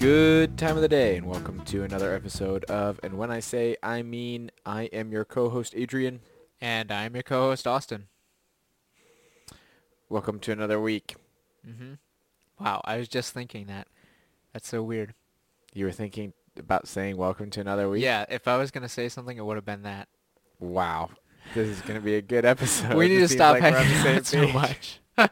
[0.00, 3.76] Good time of the day, and welcome to another episode of And When I Say
[3.82, 6.20] I Mean, I am your co-host Adrian.
[6.58, 8.08] And I'm your co-host Austin.
[10.08, 11.16] Welcome to another week.
[11.68, 11.94] Mm-hmm.
[12.58, 13.88] Wow, I was just thinking that.
[14.54, 15.12] That's so weird.
[15.74, 18.02] You were thinking about saying welcome to another week?
[18.02, 20.08] Yeah, if I was gonna say something, it would have been that.
[20.58, 21.10] Wow.
[21.54, 22.94] This is going to be a good episode.
[22.94, 25.00] we need to stop like hanging out so much.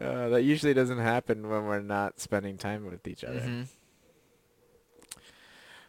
[0.00, 3.40] Uh, that usually doesn't happen when we're not spending time with each other.
[3.40, 3.66] Mhm.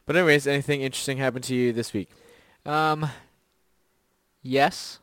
[0.06, 2.10] But anyways, anything interesting happened to you this week?
[2.66, 3.10] Um.
[4.42, 5.00] Yes.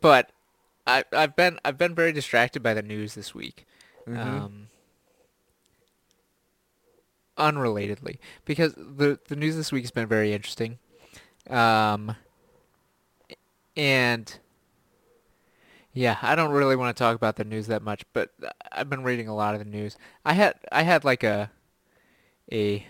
[0.00, 0.32] But
[0.86, 3.66] I I've been I've been very distracted by the news this week.
[4.06, 4.18] Mhm.
[4.18, 4.66] Um.
[7.36, 10.78] Unrelatedly, because the the news this week has been very interesting.
[11.48, 12.16] Um.
[13.76, 14.38] And.
[15.92, 18.30] Yeah, I don't really want to talk about the news that much, but
[18.70, 19.96] I've been reading a lot of the news.
[20.24, 21.50] I had I had like a
[22.52, 22.86] a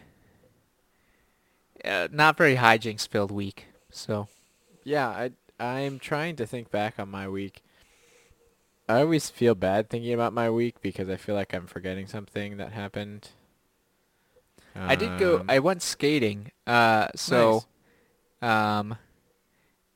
[1.84, 3.66] uh, not very hijinks filled week.
[3.90, 4.28] So
[4.84, 7.62] Yeah, I I'm trying to think back on my week.
[8.88, 12.56] I always feel bad thinking about my week because I feel like I'm forgetting something
[12.56, 13.30] that happened.
[14.74, 15.36] I did go.
[15.36, 16.50] Um, I went skating.
[16.66, 17.64] Uh, so,
[18.42, 18.96] um,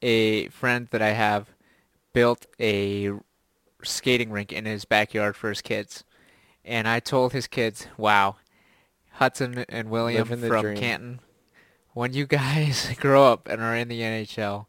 [0.02, 1.48] a friend that I have
[2.14, 3.10] built a
[3.82, 6.04] skating rink in his backyard for his kids,
[6.64, 8.36] and I told his kids, "Wow,
[9.12, 10.76] Hudson and William from dream.
[10.78, 11.20] Canton,
[11.92, 14.66] when you guys grow up and are in the NHL,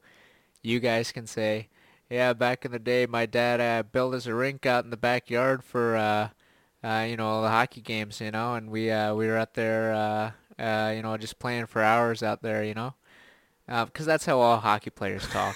[0.61, 1.69] you guys can say."
[2.09, 4.97] Yeah, back in the day, my dad uh, built us a rink out in the
[4.97, 6.29] backyard for uh,
[6.85, 9.91] uh, you know, the hockey games, you know, and we uh, we were out there,
[9.91, 12.93] uh, uh, you know, just playing for hours out there, you know,
[13.67, 15.55] because that's how all hockey players talk.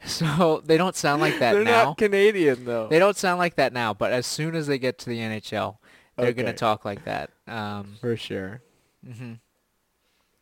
[0.06, 1.84] so they don't sound like that They're now.
[1.84, 2.88] not Canadian though.
[2.88, 5.76] They don't sound like that now, but as soon as they get to the NHL,
[6.16, 7.30] they're gonna talk like that.
[7.46, 8.62] Um, for sure.
[9.04, 9.34] hmm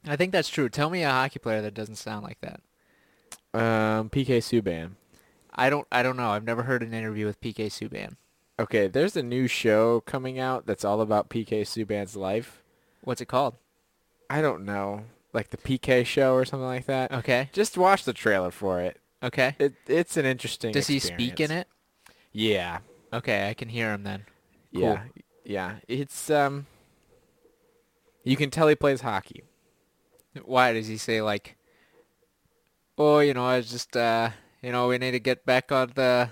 [0.06, 0.68] I think that's true.
[0.68, 2.60] Tell me a hockey player that doesn't sound like that.
[3.52, 4.92] Um, PK Subban.
[5.54, 5.86] I don't.
[5.90, 6.30] I don't know.
[6.30, 8.14] I've never heard an interview with PK Subban.
[8.60, 12.62] Okay, there's a new show coming out that's all about PK Subban's life.
[13.02, 13.54] What's it called?
[14.30, 17.12] I don't know, like the PK show or something like that.
[17.12, 17.48] Okay.
[17.52, 18.98] Just watch the trailer for it.
[19.22, 19.56] Okay.
[19.58, 20.72] It it's an interesting.
[20.72, 21.66] Does he speak in it?
[22.32, 22.78] Yeah,
[23.12, 24.24] Okay, I can hear him then.
[24.74, 24.82] Cool.
[24.82, 25.02] yeah,
[25.44, 25.76] yeah.
[25.88, 26.66] It's um.
[28.24, 29.44] You can tell he plays hockey.
[30.44, 31.56] Why does he say like,
[32.98, 34.30] oh, you know, I was just, uh,
[34.62, 36.30] you know, we need to get back on the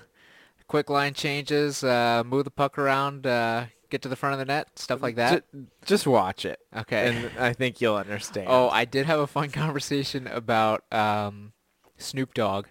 [0.67, 4.45] quick line changes, uh, move the puck around, uh, get to the front of the
[4.45, 5.51] net, stuff like that.
[5.51, 7.07] Ju- just watch it, okay.
[7.07, 8.47] and I think you'll understand.
[8.49, 11.53] oh, I did have a fun conversation about um,
[11.97, 12.67] Snoop Dogg.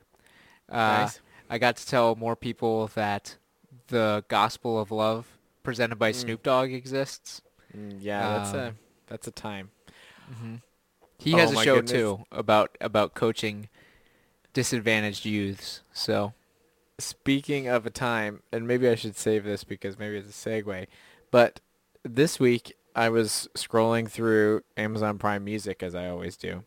[0.68, 1.20] Uh, Nice.
[1.48, 3.36] I got to tell more people that
[3.88, 5.26] the Gospel of Love
[5.62, 6.14] presented by Mm.
[6.16, 7.40] Snoop Dogg exists.
[7.76, 8.74] Mm, yeah, that's a um,
[9.06, 9.70] that's a time.
[10.40, 10.56] hmm
[11.18, 11.92] He Oh has a show goodness.
[11.92, 13.68] too about about coaching
[14.52, 15.82] disadvantaged youths.
[15.92, 16.32] So
[16.98, 20.86] Speaking of a time, and maybe I should save this because maybe it's a segue,
[21.30, 21.60] but
[22.04, 26.64] this week I was scrolling through Amazon Prime Music as I always do.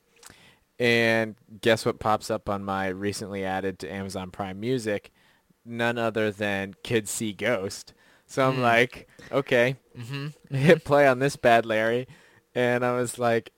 [0.80, 5.12] And guess what pops up on my recently added to Amazon Prime Music?
[5.66, 7.94] None other than Kids See Ghost.
[8.28, 8.62] So I'm Mm.
[8.62, 12.08] like, okay, hmm hit play on this bad Larry.
[12.56, 13.52] And I was like,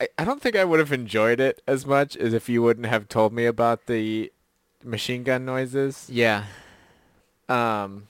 [0.00, 2.86] I, I don't think I would have enjoyed it as much as if you wouldn't
[2.86, 4.32] have told me about the
[4.84, 6.12] machine gun noises.
[6.12, 6.44] yeah,
[7.48, 8.08] Um,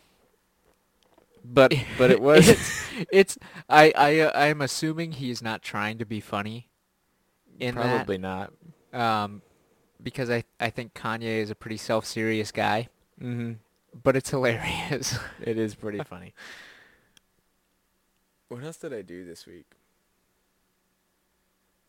[1.44, 2.74] but but it was it's,
[3.10, 3.38] it's
[3.68, 6.68] I I uh, I'm assuming he's not trying to be funny
[7.60, 8.52] in probably not.
[8.92, 9.42] um,
[10.02, 12.88] because I I think Kanye is a pretty self-serious guy,
[13.18, 13.52] hmm
[14.02, 15.18] but it's hilarious.
[15.40, 16.34] It is pretty funny.
[18.48, 19.66] What else did I do this week?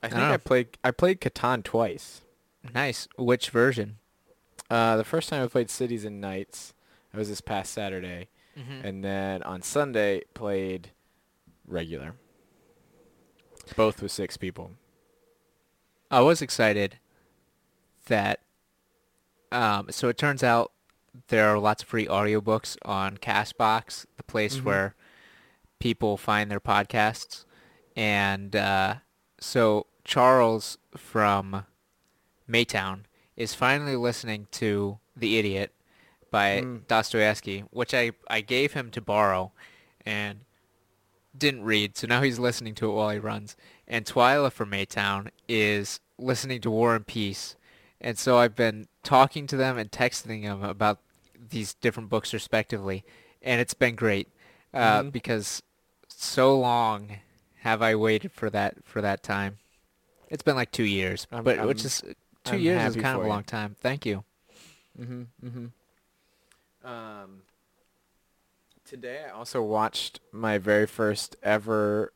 [0.03, 2.21] I think don't I, played I played Catan twice.
[2.73, 3.07] nice.
[3.17, 3.97] Which version?
[4.69, 6.73] Uh, the first time I played Cities and Knights,
[7.13, 8.85] it was this past Saturday, Mm-hmm.
[8.87, 10.91] and then on Sunday played
[11.67, 12.13] regular.
[13.75, 14.71] Both with six people.
[16.11, 16.99] I was excited
[18.07, 18.39] that
[19.51, 20.71] um so it turns out
[21.29, 24.63] there are lots of free audiobooks on Castbox, the place Mhm.
[24.63, 24.95] where
[25.79, 27.45] people find their podcasts.
[27.95, 28.95] And uh
[29.39, 31.65] so Charles from
[32.49, 33.01] Maytown
[33.35, 35.73] is finally listening to The Idiot
[36.31, 36.87] by Mm.
[36.87, 39.51] Dostoevsky, which I, I gave him to borrow
[40.05, 40.41] and
[41.37, 43.55] didn't read, so now he's listening to it while he runs.
[43.87, 47.55] And Twyla from Maytown is listening to War and Peace.
[48.01, 50.99] And so I've been talking to them and texting them about
[51.49, 53.03] these different books respectively,
[53.41, 54.27] and it's been great.
[54.73, 55.11] uh, Mhm.
[55.13, 55.63] because
[56.09, 57.19] so long
[57.61, 59.57] have I waited for that for that time.
[60.29, 62.01] It's been like two years, I'm- but I'm- which is
[62.43, 63.29] 2 I'm years is kind of a you.
[63.29, 63.75] long time.
[63.79, 64.25] Thank you.
[64.99, 65.21] Mm-hmm.
[65.45, 66.87] Mm-hmm.
[66.87, 67.43] Um,
[68.85, 72.13] today I also watched my very first ever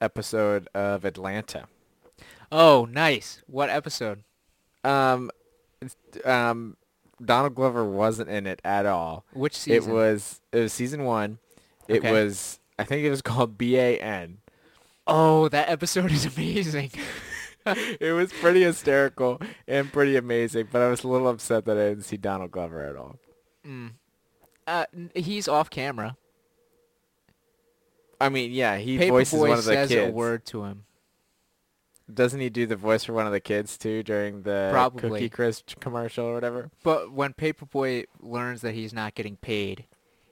[0.00, 1.66] episode of Atlanta.
[2.50, 3.42] Oh, nice.
[3.46, 4.22] What episode?
[4.84, 5.30] Um,
[6.24, 6.76] um,
[7.24, 9.24] Donald Glover wasn't in it at all.
[9.32, 9.90] Which season?
[9.90, 11.38] It was it was season one.
[11.88, 12.12] It Okay.
[12.12, 14.38] was I think it was called B A N.
[15.06, 16.90] Oh, that episode is amazing.
[17.66, 21.88] it was pretty hysterical and pretty amazing, but I was a little upset that I
[21.90, 23.16] didn't see Donald Glover at all.
[23.66, 23.90] mm.
[24.68, 24.84] Uh,
[25.14, 26.16] he's off camera.
[28.20, 30.10] I mean, yeah, he Paper Boi voices one of the says kids.
[30.10, 30.84] a word to him.
[32.12, 35.10] Doesn't he do the voice for one of the kids too during the Probably.
[35.10, 36.70] Cookie Crisp commercial or whatever?
[36.82, 39.84] But when Paper Boi learns that he's not getting paid,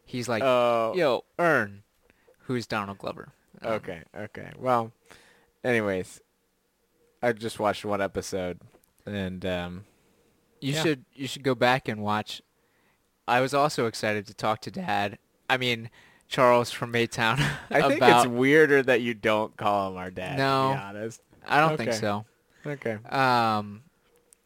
[0.04, 1.82] he's like, Oh, "Yo, earn."
[2.40, 3.28] Who's Donald Glover?
[3.62, 4.50] Um, okay, okay.
[4.58, 4.92] Well,
[5.64, 6.20] anyways,
[7.22, 8.60] I just watched one episode,
[9.04, 9.84] and um,
[10.60, 10.82] You Yeah.
[10.82, 12.40] should you should go back and watch.
[13.28, 15.19] I was also excited to talk to Dad.
[15.50, 15.90] I mean,
[16.28, 17.38] Charles from Maytown
[17.70, 18.26] I think about.
[18.26, 20.37] it's weirder that you don't call him our dad.
[20.38, 20.70] No.
[20.73, 21.20] to be honest.
[21.46, 22.25] I don't think so.
[22.67, 22.99] Okay.
[23.08, 23.82] Um,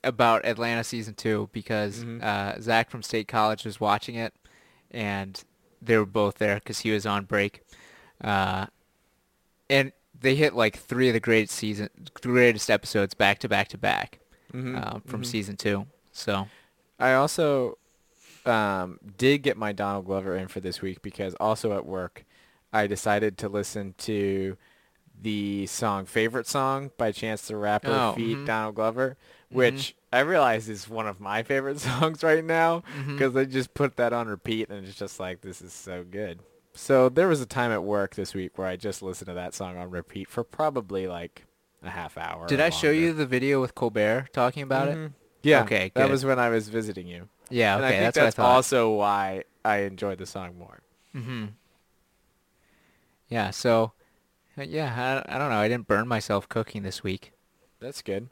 [0.05, 2.23] about Atlanta season two because Mhm.
[2.23, 4.35] uh, Zach from State College was watching it,
[4.91, 5.43] and
[5.83, 7.63] they were both there because he was on break,
[8.23, 8.67] uh,
[9.69, 11.89] and they hit like three of the greatest season,
[12.21, 14.19] greatest episodes back to back to back
[14.53, 15.27] Mhm, um, from mhm.
[15.27, 15.87] season two.
[16.13, 16.49] So
[16.99, 17.79] I also
[18.47, 22.25] um, did get my Donald Glover in for this week because also at work,
[22.73, 24.57] I decided to listen to
[25.23, 28.47] the song "Favorite Song" by Chance the Rapper Oh, feat mhm.
[28.47, 29.17] Donald Glover,
[29.51, 33.97] which I realize is one of my favorite songs right now because I just put
[33.97, 36.41] that on repeat and it's just like this is so good.
[36.73, 39.55] So there was a time at work this week where I just listened to that
[39.55, 41.45] song on repeat for probably like
[41.83, 42.47] a half hour.
[42.47, 44.97] did I show you the video with Colbert talking about it?
[44.97, 45.13] Mhm.
[45.43, 45.63] Yeah.
[45.65, 46.11] Okay, That good.
[46.11, 47.29] was when I was visiting you.
[47.51, 50.81] Yeah, and I think that's, that's, I also why I enjoyed the song more.
[51.13, 51.47] hmm
[53.29, 53.93] Yeah, so
[54.59, 55.57] uh, yeah, I, I don't know.
[55.57, 57.33] I didn't burn myself cooking this week.
[57.81, 58.29] That's good.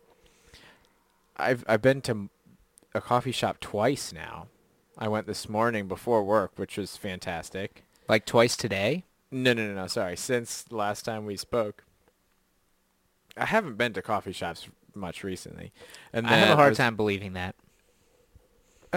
[1.36, 2.28] I've I've been to
[2.94, 4.48] a coffee shop twice now.
[4.96, 7.84] I went this morning before work, which was fantastic.
[8.08, 9.04] Like twice today.
[9.30, 9.86] No, no, no, no.
[9.86, 10.16] Sorry.
[10.16, 11.84] Since the last time we spoke,
[13.36, 15.72] I haven't been to coffee shops much recently.
[16.12, 17.54] And I have a hard was- time believing that.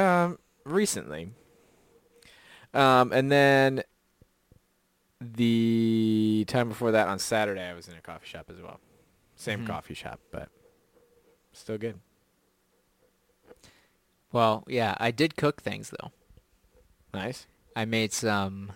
[0.01, 1.33] Um, recently.
[2.74, 3.83] Um, and then
[5.19, 8.80] the time before that on Saturday, I was in a coffee shop as well.
[9.36, 9.68] Same Mhm.
[9.68, 10.50] coffee shop, but
[11.53, 12.00] still good.
[14.31, 16.12] Well, yeah, I did cook things though.
[17.13, 17.48] Nice.
[17.75, 18.71] I made some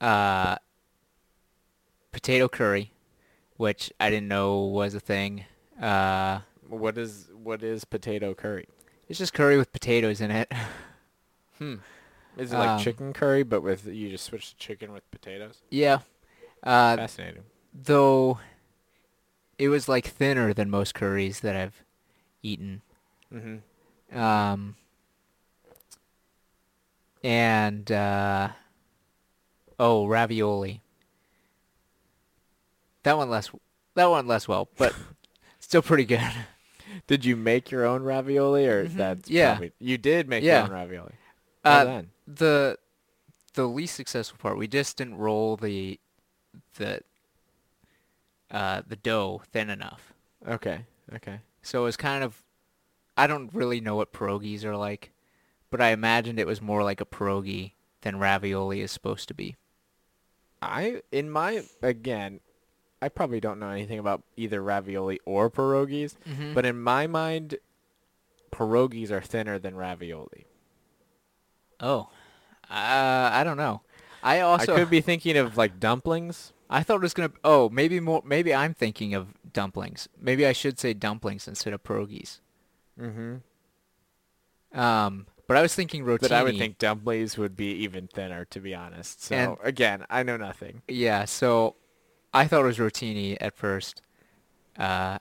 [0.00, 0.56] uh
[2.12, 2.92] potato curry,
[3.56, 5.44] which I didn't know was a thing.
[5.80, 8.66] Uh What is what is potato curry?
[9.10, 10.50] It's just curry with potatoes in it.
[11.58, 11.74] Hmm.
[12.38, 15.60] Is it like Um, chicken curry, but with you just switch the chicken with potatoes?
[15.70, 15.98] yeah.
[16.62, 17.42] Uh Fascinating.
[17.74, 18.38] though
[19.58, 21.84] it was like thinner than most curries that I've
[22.42, 22.80] eaten.
[23.30, 24.18] Mm-hmm.
[24.18, 24.76] Um,
[27.22, 28.48] and uh,
[29.78, 30.80] oh, ravioli.
[33.02, 33.50] That one less.
[33.96, 34.94] That one less well, but
[35.60, 36.22] still pretty good.
[37.06, 38.96] Did you make your own ravioli, or Mhm.
[38.96, 39.52] that's Yeah.
[39.52, 40.56] Probably, you did make Yeah.
[40.58, 41.12] your own ravioli.
[41.64, 42.10] How Uh, then?
[42.26, 42.78] the
[43.54, 45.98] the least successful part, we just didn't roll the
[46.76, 47.02] the
[48.50, 50.12] uh, the dough thin enough.
[50.46, 50.84] Okay.
[51.14, 51.40] Okay.
[51.62, 52.42] So it was kind of.
[53.16, 55.12] I don't really know what pierogies are like,
[55.68, 59.56] but I imagined it was more like a pierogi than ravioli is supposed to be.
[60.62, 62.40] I in my again,
[63.02, 66.54] I probably don't know anything about either ravioli or pierogies, Mm-hmm.
[66.54, 67.56] but in my mind,
[68.52, 70.46] pierogies are thinner than ravioli.
[71.80, 72.10] Oh,
[72.70, 73.80] uh, I don't know.
[74.22, 76.52] I also I could be thinking of like dumplings.
[76.68, 77.32] I thought it was gonna.
[77.42, 78.22] Oh, maybe more.
[78.24, 80.08] Maybe I'm thinking of dumplings.
[80.20, 82.40] Maybe I should say dumplings instead of pierogies.
[83.00, 83.36] Mm-hmm.
[84.78, 86.20] Um, but I was thinking rotini.
[86.20, 89.24] But I would think dumplings would be even thinner, to be honest.
[89.24, 90.82] So And- again, I know nothing.
[90.86, 91.24] Yeah.
[91.24, 91.74] So
[92.32, 94.02] I thought it was rotini at first,
[94.78, 95.18] uh,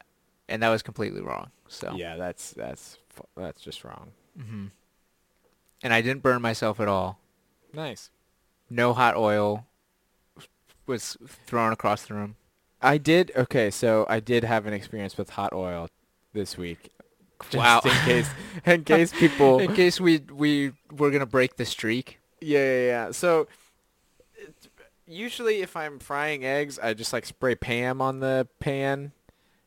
[0.47, 1.51] and that was completely wrong.
[1.67, 2.97] So Yeah, that's that's
[3.35, 4.11] that's just wrong.
[4.37, 4.67] hmm
[5.83, 7.19] And I didn't burn myself at all.
[7.73, 8.09] Nice.
[8.69, 9.65] No hot oil
[10.85, 12.35] was thrown across the room.
[12.81, 15.87] I did okay, so I did have an experience with hot oil
[16.33, 16.91] this week.
[17.49, 17.81] Just Wow.
[17.83, 18.29] in case
[18.65, 22.19] in case people In case we we were gonna break the streak.
[22.41, 23.11] Yeah, yeah, yeah.
[23.11, 23.47] So
[25.09, 29.11] usually if I'm frying eggs, I just like spray Pam on the pan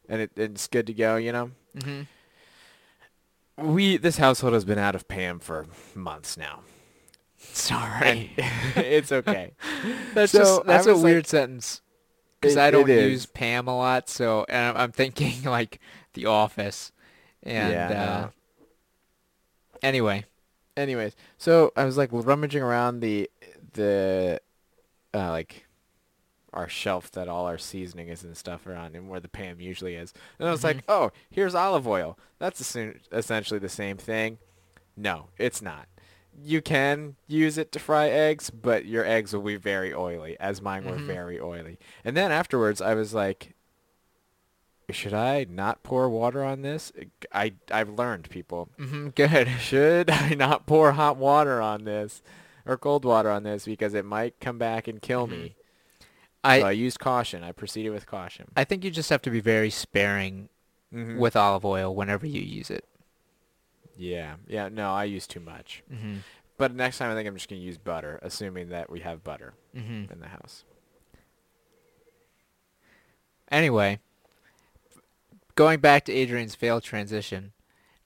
[0.08, 1.50] and it, it's good to go, you know?
[1.76, 2.02] Mm-hmm.
[3.74, 6.60] We this household has been out of Pam for months now.
[7.38, 8.32] Sorry.
[8.76, 9.52] it's okay.
[10.14, 11.80] That's So, just that's a weird like- sentence
[12.40, 15.78] because I don't use Pam a lot, so and I'm, thinking like
[16.14, 16.90] The Office,
[17.42, 18.28] and Yeah, uh,
[19.82, 20.24] anyway,
[20.76, 23.30] Anyways, so I was like rummaging around the
[23.74, 24.40] the
[25.14, 25.66] uh, like
[26.52, 29.60] our shelf that all our seasoning is and stuff are on, and where the Pam
[29.60, 30.12] usually is.
[30.38, 32.18] And I was like, oh, here's olive oil.
[32.38, 32.60] That's
[33.10, 34.38] essentially the same thing.
[34.96, 35.86] No, it's not.
[36.42, 40.60] You can use it to fry eggs, but your eggs will be very oily, as
[40.60, 41.06] mine were Mhm.
[41.06, 41.78] very oily.
[42.04, 43.54] And then afterwards, I was like,
[44.90, 46.92] should I not pour water on this?
[47.32, 48.68] I I've learned, people.
[48.76, 49.48] hmm good.
[49.60, 52.22] Should I not pour hot water on this
[52.66, 55.54] or cold water on this because it might come back and kill me?
[56.44, 57.42] I so I used caution.
[57.44, 58.48] I proceeded with caution.
[58.56, 60.48] I think you just have to be very sparing
[60.92, 61.18] Mhm.
[61.18, 62.84] with olive oil whenever you use it.
[63.96, 64.68] yeah, yeah.
[64.68, 65.82] No, I use too much.
[65.92, 66.16] Mm-hmm.
[66.58, 69.54] But next time, I think I'm just gonna use butter, assuming that we have butter
[69.76, 70.12] Mm-hmm.
[70.12, 70.64] in the house.
[73.50, 74.00] Anyway,
[75.54, 77.52] going back to Adrian's failed transition,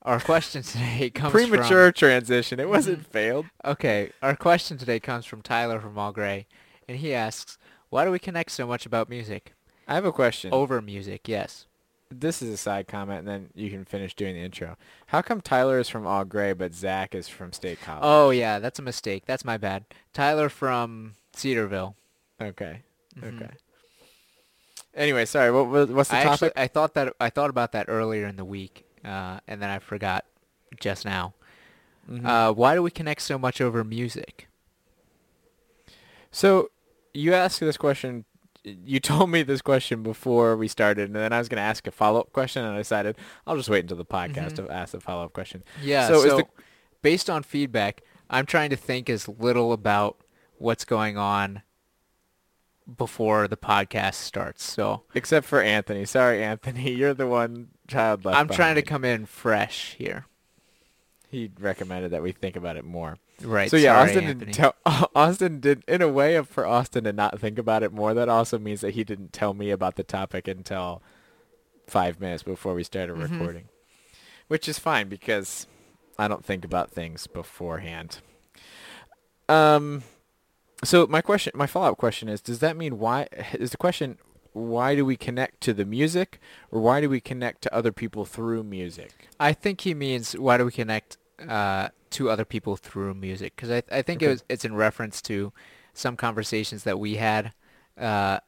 [0.06, 2.58] our question today comes Premature transition.
[2.60, 3.06] It wasn't Mhm.
[3.06, 3.46] failed.
[3.62, 6.46] From, okay, our question today comes from Tyler from All Gray,
[6.88, 7.58] and he asks,
[7.90, 9.52] "Why do we connect so much about music?
[9.88, 10.52] I have a question.
[10.52, 11.66] Over music, yes.
[12.10, 14.76] This is a side comment, and then you can finish doing the intro.
[15.08, 18.02] How come Tyler is from All Gray, but Zach is from State College?
[18.04, 19.24] Oh yeah, that's a mistake.
[19.26, 19.84] That's my bad.
[20.14, 21.96] Tyler from Cedarville.
[22.40, 22.82] okay.
[23.18, 23.36] Mhm.
[23.42, 23.50] Okay.
[24.94, 25.50] Anyway, sorry.
[25.50, 26.32] What was what's the I topic?
[26.52, 29.70] actually I thought that I thought about that earlier in the week, uh, and then
[29.70, 30.24] I forgot
[30.80, 31.34] just now.
[32.10, 32.24] Mhm.
[32.26, 34.48] Uh, why do we connect so much over music?
[36.30, 36.70] So
[37.14, 38.24] you asked this question.
[38.64, 41.86] You told me this question before we started, and then I was going to ask
[41.86, 44.66] a follow-up question, and I decided I'll just wait until the podcast Mhm.
[44.66, 45.62] to ask the follow-up question.
[45.82, 46.08] Yeah.
[46.08, 46.46] So So, the-
[47.02, 50.20] based on feedback, I'm trying to think as little about
[50.58, 51.62] what's going on
[52.96, 54.62] before the podcast starts.
[54.64, 56.04] So Except for Anthony.
[56.04, 56.90] Sorry, Anthony.
[56.96, 58.38] You're the one child left.
[58.38, 60.26] I'm trying to come in fresh here.
[61.28, 63.18] He recommended that we think about it more.
[63.42, 63.70] Right.
[63.70, 64.52] so yeah, sorry, Austin Anthony.
[64.52, 64.74] didn't tell.
[65.14, 68.14] Austin did in a way of for Austin to not think about it more.
[68.14, 71.02] That also means that he didn't tell me about the topic until
[71.86, 73.30] five minutes before we started Mhm.
[73.38, 73.64] recording,
[74.48, 75.66] which is fine because
[76.18, 78.20] I don't think about things beforehand.
[79.48, 80.02] Um,
[80.84, 83.28] so my question, my follow-up question is: Does that mean why?
[83.54, 84.18] Is the question
[84.52, 86.40] why do we connect to the music,
[86.70, 89.28] or why do we connect to other people through music?
[89.38, 93.54] I think he means why do we connect uh, to other people through music?
[93.54, 95.52] Because I, I think it was, it's in reference to
[95.92, 97.52] some conversations that we had
[97.98, 98.38] uh,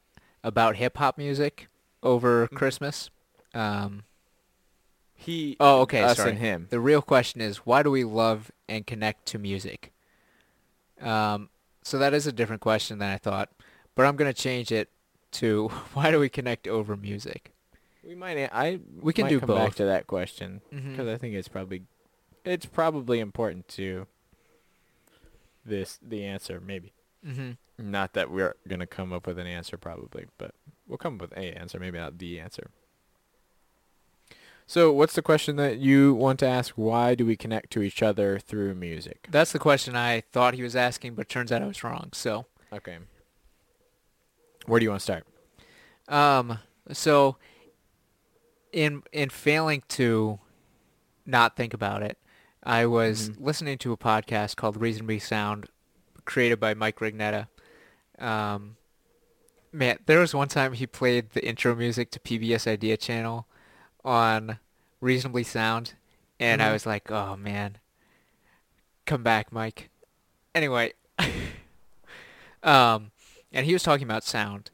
[0.43, 1.69] about hip hop music
[2.03, 2.57] over Mhm.
[2.57, 3.11] Christmas.
[3.55, 4.05] Um,
[5.15, 5.57] He.
[5.61, 6.31] Oh, okay, Us sorry.
[6.31, 6.67] and him.
[6.71, 9.93] the real question is why do we love and connect to music?
[11.01, 11.51] Um,
[11.89, 13.51] so that is a different question than I thought,
[13.95, 14.91] but I'm gonna change it
[15.33, 17.53] to why do we connect over music?
[18.07, 18.39] We might.
[18.53, 21.83] I We can do come back to that question because I think it's probably,
[22.45, 24.07] it's probably important to.
[25.65, 30.27] This the answer maybe hmm not that we're gonna come up with an answer probably,
[30.39, 30.55] but
[30.87, 32.71] we'll come up with a answer maybe not the answer.
[34.71, 36.75] So what's the question that you want to ask?
[36.75, 39.27] Why do we connect to each other through music?
[39.31, 42.11] That's the question I thought he was asking, but turns out I was wrong.
[42.13, 42.45] So.
[42.71, 42.99] Okay.
[44.67, 45.27] Where do you want to start?
[46.07, 46.59] Um.
[46.93, 47.37] So,
[48.71, 50.39] in in failing to
[51.25, 52.19] not think about it,
[52.63, 53.37] I was Mhm.
[53.41, 55.69] listening to a podcast called Reasonably Sound,
[56.27, 57.49] created by Mike Rugnetta.
[58.19, 58.77] Um,
[59.73, 63.47] man, there was one time he played the intro music to PBS Idea Channel
[64.05, 64.59] on
[65.01, 65.95] Reasonably Sound,
[66.41, 66.73] and I Mhm.
[66.73, 67.79] was like, "Oh man,
[69.07, 69.91] come back, Mike."
[70.55, 70.93] Anyway,
[72.63, 73.11] um,
[73.53, 74.71] and he was talking about sound,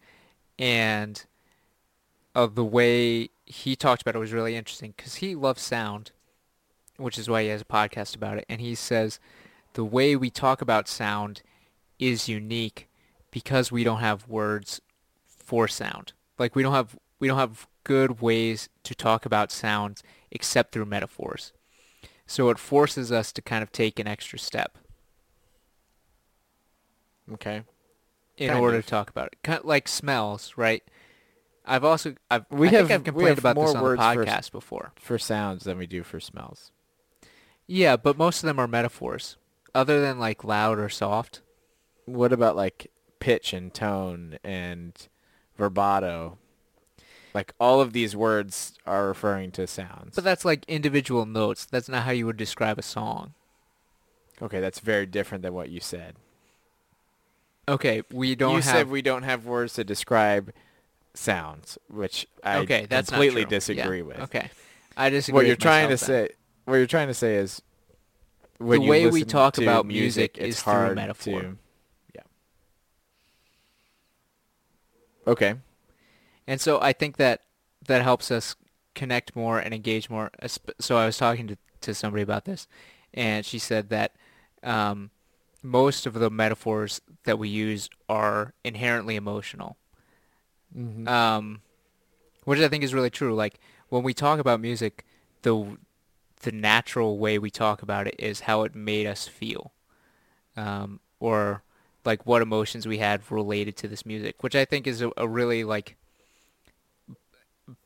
[0.58, 1.24] and
[2.34, 6.10] of the way he talked about it was really interesting because he loves sound,
[6.96, 8.46] which is why he has a podcast about it.
[8.48, 9.20] And he says
[9.74, 11.42] the way we talk about sound
[11.98, 12.88] is unique
[13.30, 14.80] because we don't have words
[15.26, 16.12] for sound.
[16.38, 20.86] Like we don't have we don't have good ways to talk about sounds except through
[20.86, 21.52] metaphors.
[22.26, 24.78] So it forces us to kind of take an extra step
[27.32, 27.62] Okay.
[28.36, 28.84] in Kind order of.
[28.84, 29.38] to talk about it.
[29.42, 30.82] Kind of like smells, right?
[31.64, 33.82] I've also I've We I have- think I've we complained have about this on the
[33.82, 34.02] words
[34.48, 34.92] for- before.
[34.96, 36.70] For sounds than we do for smells.
[37.66, 39.36] Yeah, but most of them are metaphors.
[39.76, 41.40] other than like loud or soft.
[42.04, 45.08] What about like pitch and tone and
[45.56, 46.38] vibrato?
[47.34, 50.14] Like all of these words are referring to sounds.
[50.14, 51.66] But that's like individual notes.
[51.66, 53.34] That's not how you would describe a song.
[54.40, 56.14] okay, that's very different than what you said.
[57.68, 58.76] Okay, we don't have you have.
[58.78, 60.52] said we don't have words to describe
[61.14, 64.20] sounds, which I okay, that's completely disagree Yeah, with.
[64.20, 64.50] Okay,
[64.96, 65.34] I disagree.
[65.34, 65.98] What you're with trying to then.
[65.98, 66.28] say,
[66.66, 67.62] what you're trying to say is,
[68.58, 71.40] The way we talk about music, music is through hard metaphor.
[71.40, 71.56] To,
[72.14, 72.20] yeah.
[75.26, 75.54] Okay.
[76.46, 77.42] And so I think that
[77.86, 78.56] that helps us
[78.94, 80.30] connect more and engage more.
[80.80, 82.68] So I was talking to, to somebody about this,
[83.12, 84.12] and she said that
[84.62, 85.10] um,
[85.62, 89.76] most of the metaphors that we use are inherently emotional,
[90.76, 91.06] Mm-hmm.
[91.06, 91.60] um,
[92.44, 93.34] which I think is really true.
[93.34, 93.60] Like
[93.90, 95.04] when we talk about music,
[95.42, 95.78] the
[96.40, 99.72] the natural way we talk about it is how it made us feel,
[100.56, 101.62] um, or
[102.04, 105.26] like what emotions we had related to this music, which I think is a, a
[105.28, 105.96] really like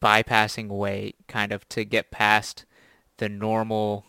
[0.03, 2.65] bypassing way kind of to get past
[3.19, 4.05] the normal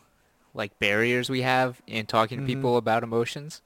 [0.53, 2.47] like barriers we have in talking to Mhm.
[2.47, 3.61] people about emotions.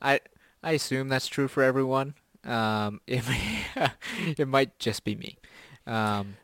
[0.00, 0.20] I
[0.62, 2.14] I assume that's true for everyone.
[2.44, 3.24] Um, it
[4.38, 5.38] it might just be me.
[5.86, 6.36] Um,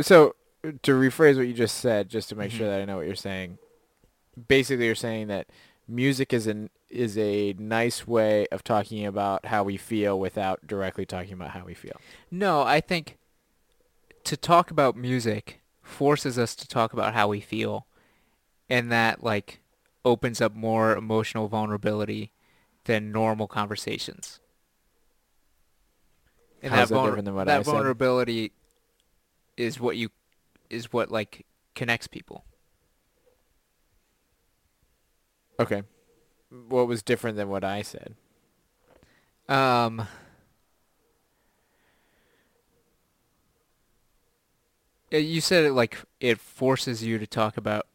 [0.00, 0.34] So
[0.82, 2.56] to rephrase what you just said, just to make Mhm.
[2.58, 3.58] sure that I know what you're saying,
[4.48, 5.48] basically you're saying that
[5.86, 11.04] music is an is a nice way of talking about how we feel without directly
[11.04, 12.00] talking about how we feel.
[12.30, 13.17] no, I think
[14.28, 17.86] to talk about music forces us to talk about how we feel,
[18.68, 19.60] and that like
[20.04, 22.30] opens up more emotional vulnerability
[22.84, 24.38] than normal conversations.
[26.62, 27.72] And How's that, that different than what that I said?
[27.72, 28.52] vulnerability
[29.56, 30.10] is what you
[30.68, 32.44] is what like connects people.
[35.58, 35.84] Okay.
[36.68, 38.14] What was different than what I said?
[39.48, 40.06] Um,
[45.10, 47.86] you said it like it forces you to talk about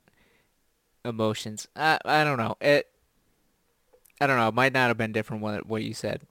[1.05, 1.67] emotions.
[1.75, 2.55] I I don't know.
[2.61, 2.89] It
[4.19, 4.47] I don't know.
[4.47, 6.21] It might not have been different what what you said.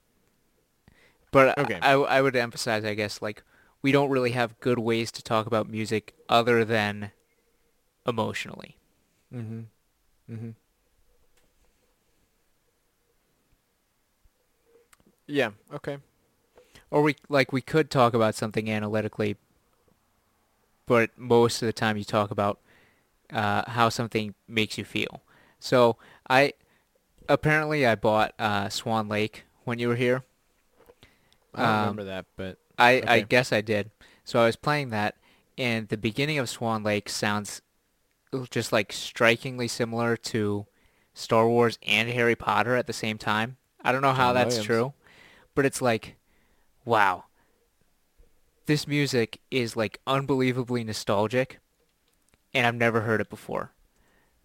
[1.30, 1.78] But Okay.
[1.82, 3.42] I I would emphasize I guess like
[3.82, 7.12] we don't really have good ways to talk about music other than
[8.06, 8.76] emotionally.
[9.34, 9.60] Mm-hmm.
[10.32, 10.50] Mm-hmm.
[15.26, 15.50] Yeah.
[15.72, 15.98] Okay.
[16.90, 19.36] Or we like we could talk about something analytically,
[20.86, 22.60] but most of the time you talk about
[23.32, 25.22] uh, how something makes you feel.
[25.60, 25.96] So
[26.30, 26.54] I
[27.28, 30.24] apparently I bought uh, Swan Lake when you were here.
[31.54, 33.90] I don't Um, remember that, but I I guess I did.
[34.24, 35.16] So I was playing that,
[35.58, 37.62] and the beginning of Swan Lake sounds
[38.50, 40.66] just like strikingly similar to
[41.14, 43.56] Star Wars and Harry Potter at the same time.
[43.82, 44.58] I don't know how John that's Williams.
[44.58, 44.94] true,
[45.54, 46.16] but it's like,
[46.84, 47.24] wow.
[48.66, 51.58] This music is like unbelievably nostalgic,
[52.54, 53.72] and I've never heard it before.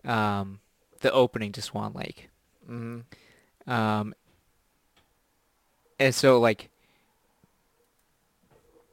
[0.04, 0.60] Um,
[1.02, 2.30] the opening to Swan Lake.
[2.70, 3.72] mm-hmm.
[3.72, 4.14] Um,
[6.00, 6.70] and so like,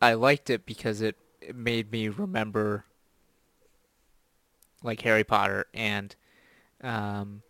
[0.03, 2.85] I liked it because it, it made me remember
[4.83, 6.15] like Harry Potter and
[6.83, 7.43] um,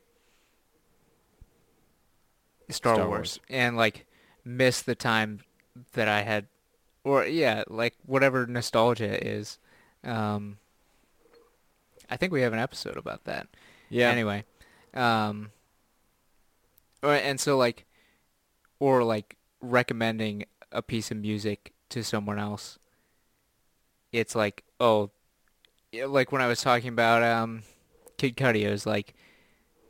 [2.70, 3.08] Star, Star Wars.
[3.08, 3.40] Wars.
[3.50, 4.06] and like
[4.44, 5.40] miss the time
[5.92, 6.46] that I had,
[7.04, 9.58] or yeah, like whatever nostalgia is.
[10.02, 10.58] Um,
[12.10, 13.46] I think we have an episode about that.
[13.88, 14.10] yeah.
[14.10, 14.44] Anyway,
[14.94, 15.50] um,
[17.02, 17.84] or, and so like,
[18.80, 22.78] or like recommending a piece of music to someone else.
[24.12, 25.10] It's like, oh,
[26.06, 27.62] like when I was talking about um,
[28.16, 29.14] Kid Cudi, it was like,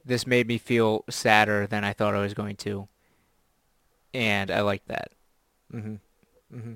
[0.04, 2.88] this made me feel sadder than I thought I was going to,
[4.12, 5.12] and I like that.
[5.72, 5.94] Mm-hmm.
[6.56, 6.72] Mm-hmm.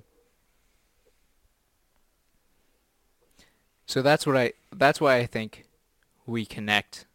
[3.88, 4.52] So that's what I.
[4.70, 5.64] That's why I think
[6.26, 7.06] we connect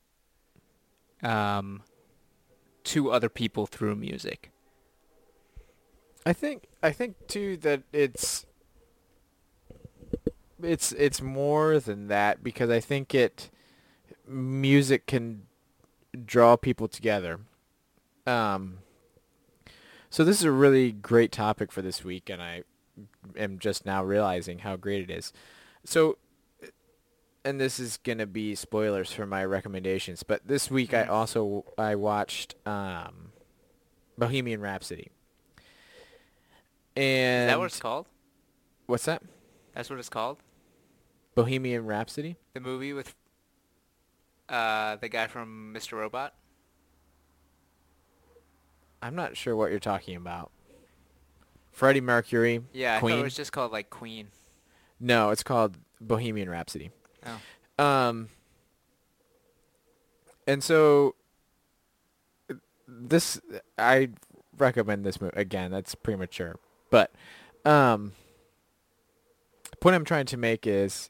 [1.21, 1.83] um,
[2.86, 4.51] to other people through music.
[6.25, 8.47] I think I think too that it's
[10.62, 13.51] it's it's more than that because I think it
[14.27, 15.43] music can
[16.25, 17.41] draw people together.
[18.25, 18.79] Um
[20.09, 22.63] so this is a really great topic for this week and I
[23.36, 25.33] am just now realizing how great it is.
[25.83, 26.17] So
[27.45, 31.65] and this is going to be spoilers for my recommendations, but this week I also
[31.77, 33.32] I watched um
[34.17, 35.10] Bohemian Rhapsody.
[36.95, 38.08] And Is that what it's called?
[38.86, 39.23] what's that?
[39.73, 40.38] That's what it's called.
[41.36, 42.36] Bohemian Rhapsody?
[42.53, 43.15] The movie with
[44.47, 45.93] uh, the guy from Mr.
[45.93, 46.36] Robot.
[49.01, 50.51] I'm not sure what you're talking about.
[51.71, 52.62] Freddie Mercury.
[52.71, 53.15] Yeah, I Queen.
[53.15, 54.27] thought it was just called like Queen.
[54.99, 56.91] No, it's called Bohemian Rhapsody.
[57.25, 57.83] Oh.
[57.83, 58.29] Um,
[60.47, 61.15] and so
[62.88, 63.39] this
[63.77, 64.09] I
[64.57, 65.71] recommend this movie again.
[65.71, 66.57] That's premature,
[66.89, 67.12] but
[67.65, 68.13] um,
[69.79, 71.09] point I'm trying to make is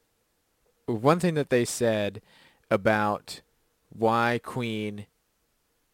[0.86, 2.22] one thing that they said
[2.70, 3.42] about
[3.90, 5.06] why Queen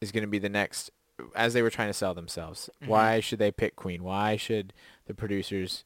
[0.02, 0.92] is going to be the next
[1.36, 2.70] as they were trying to sell themselves.
[2.84, 2.88] Mhm.
[2.88, 4.04] Why should they pick Queen?
[4.04, 4.74] Why should
[5.06, 5.84] the producers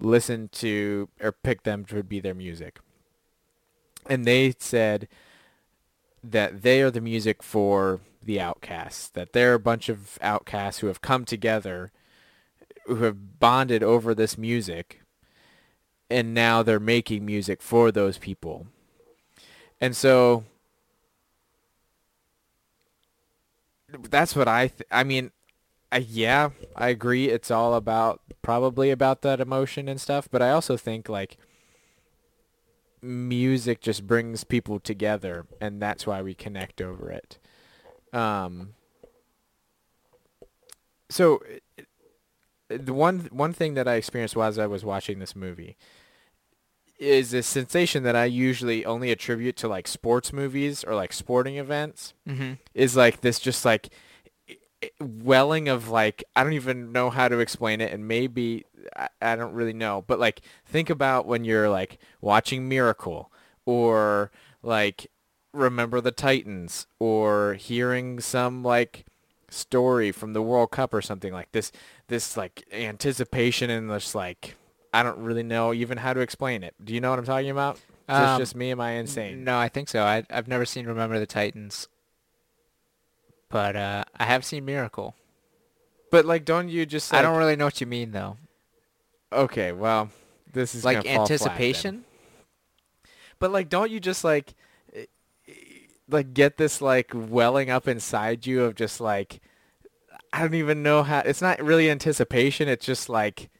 [0.00, 2.80] listen to or pick them to be their music?
[4.08, 5.08] And they said
[6.22, 10.86] that they are the music for the outcasts, that they're a bunch of outcasts who
[10.88, 11.92] have come together,
[12.86, 15.00] who have bonded over this music,
[16.10, 18.66] and now they're making music for those people.
[19.80, 20.44] And so
[24.10, 25.30] that's what I th- I mean
[25.90, 30.50] I, yeah, I agree it's all about probably about that emotion and stuff, but I
[30.50, 31.38] also think like
[33.02, 37.38] music just brings people together and that's why we connect over it.
[38.12, 38.74] Um
[41.08, 41.42] so
[42.68, 45.76] the one one thing that I experienced while I was watching this movie
[46.98, 51.56] is a sensation that I usually only attribute to like sports movies or like sporting
[51.56, 52.54] events Mm-hmm.
[52.74, 53.88] is like this just like
[55.00, 58.64] welling of like I don't even know how to explain it and maybe
[58.96, 63.32] I, I don't really know but like think about when you're like watching Miracle
[63.64, 64.30] or
[64.62, 65.10] like
[65.52, 69.04] Remember the Titans or hearing some like
[69.50, 71.72] story from the World Cup or something like this
[72.08, 74.54] this like anticipation and this like
[74.92, 76.74] I don't really know even how to explain it.
[76.82, 77.76] Do you know what I'm talking about?
[77.76, 78.70] Is this Um, just me?
[78.70, 79.44] Am I insane?
[79.44, 80.02] No, I think so.
[80.02, 81.88] I, I've never seen Remember the Titans,
[83.50, 85.14] but uh, I have seen Miracle.
[86.10, 87.12] But like, don't you just?
[87.12, 88.36] I don't really know what you mean though.
[89.32, 90.10] Okay, well,
[90.52, 92.04] this is Like flat anticipation.
[93.38, 94.54] But like, don't you just like,
[96.08, 99.40] like get this like welling up inside you of just like,
[100.32, 101.20] I don't even know how.
[101.20, 102.68] It's not really anticipation.
[102.68, 103.50] It's just like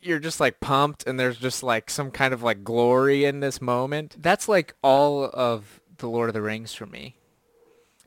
[0.00, 3.60] you're just like pumped, and there's just like some kind of like glory in this
[3.60, 4.16] moment.
[4.18, 7.16] That's like all of the Lord of the Rings for me.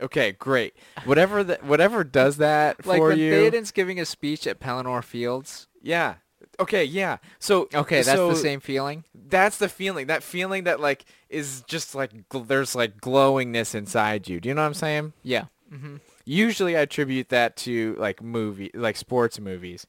[0.01, 0.73] Okay, great.
[1.05, 3.31] Whatever that, whatever does that Like for when you.
[3.31, 5.67] Theoden's giving a speech at Pelennor Fields.
[5.81, 6.15] yeah.
[6.59, 6.83] Okay.
[6.83, 7.17] Yeah.
[7.39, 9.03] So Okay, that's so the same feeling.
[9.15, 10.07] That's the feeling.
[10.07, 14.39] That feeling that like is just like gl- there's like glowingness inside you.
[14.39, 15.13] Do you know what I'm saying?
[15.23, 15.45] Yeah.
[15.73, 15.95] Mm-hmm.
[16.25, 19.87] Usually I attribute that to like movie, like sports movies.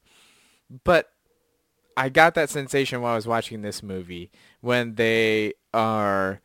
[0.84, 1.10] But
[1.94, 4.30] I got that sensation while I was watching this movie
[4.62, 6.40] when they are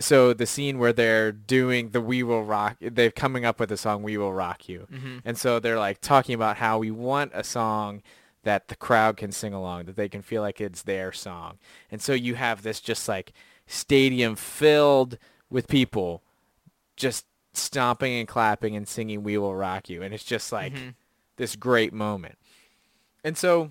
[0.00, 3.76] so the scene where they're doing the We Will Rock they're coming up with the
[3.76, 4.86] song We Will Rock You.
[4.92, 5.18] Mm-hmm.
[5.24, 8.02] And so they're like talking about how we want a song
[8.42, 11.58] that the crowd can sing along, that they can feel like it's their song.
[11.90, 13.32] And so you have this just like
[13.66, 15.16] stadium filled
[15.48, 16.22] with people
[16.96, 20.02] just stomping and clapping and singing We Will Rock You.
[20.02, 20.94] And it's just like Mhm.
[21.36, 22.36] this great moment.
[23.22, 23.70] And so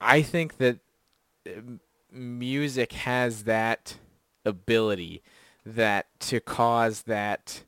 [0.00, 0.78] I think that
[1.46, 1.80] um,
[2.14, 3.98] music has that
[4.44, 5.22] ability
[5.66, 7.64] that to cause that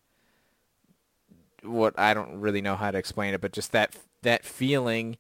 [1.63, 5.17] what I don't really know how to explain it, but just that that feeling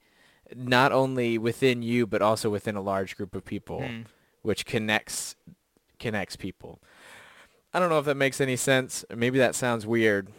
[0.55, 4.05] not only within you but also within a large group of people Mm.
[4.43, 5.35] which connects
[5.99, 6.81] connects people.
[7.75, 9.05] I don't know if that makes any sense.
[9.15, 10.31] Maybe that sounds weird.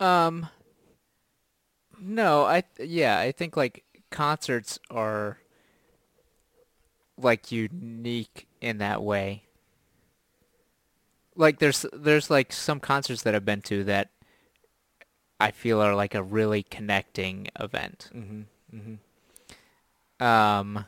[0.00, 0.48] Um.
[2.00, 5.38] No, I yeah, I think like concerts are
[7.16, 9.44] like unique in that way.
[11.34, 14.10] Like there's there's like some concerts that I've been to that
[15.40, 18.10] I feel are like a really connecting event.
[18.14, 18.46] Mhm.
[18.72, 18.98] Mhm.
[20.20, 20.86] Um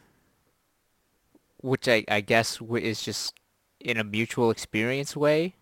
[1.61, 3.35] which I I guess w- is just
[3.81, 5.55] in a mutual experience way.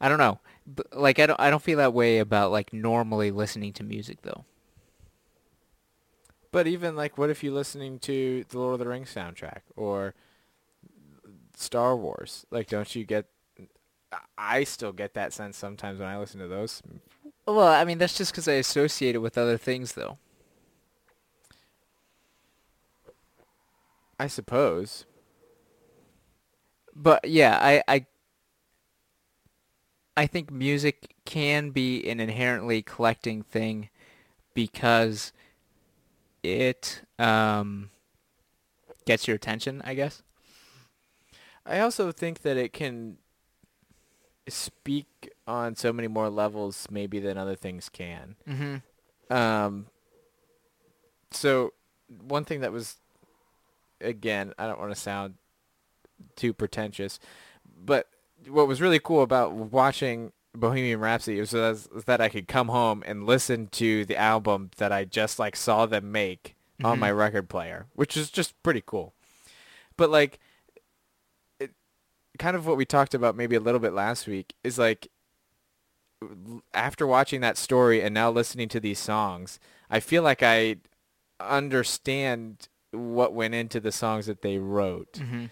[0.00, 0.40] I don't know.
[0.72, 4.22] B like I don't I don't feel that way about like normally listening to music
[4.22, 4.44] though.
[6.52, 10.14] But even like, what if you're listening to the Lord of the Rings soundtrack or
[11.56, 12.46] Star Wars?
[12.50, 13.26] Like, don't you get?
[14.36, 16.82] I still get that sense sometimes when I listen to those.
[17.46, 20.18] Well, I mean that's just cuz I associate it with other things though.
[24.20, 25.06] I suppose.
[26.94, 28.06] But yeah, I I
[30.14, 33.88] I think music can be an inherently collecting thing
[34.52, 35.32] because
[36.42, 37.90] it um
[39.04, 40.22] gets your attention, I guess.
[41.64, 43.18] I also think that it can
[44.48, 48.36] speak on so many more levels maybe than other things can.
[48.48, 49.32] Mm-hmm.
[49.32, 49.86] Um,
[51.30, 51.72] so
[52.26, 52.96] one thing that was,
[54.00, 55.34] again, I don't want to sound
[56.36, 57.18] too pretentious,
[57.84, 58.08] but
[58.48, 63.02] what was really cool about watching Bohemian Rhapsody was, was that I could come home
[63.06, 67.00] and listen to the album that I just like saw them make on Mhm.
[67.00, 69.14] my record player, which is just pretty cool.
[69.96, 70.38] But like,
[71.58, 71.70] it,
[72.38, 75.08] kind of what we talked about maybe a little bit last week is like,
[76.74, 79.58] after watching that story and now listening to these songs,
[79.90, 80.76] I feel like I
[81.40, 85.46] understand what went into the songs that they wrote Mm-hmm.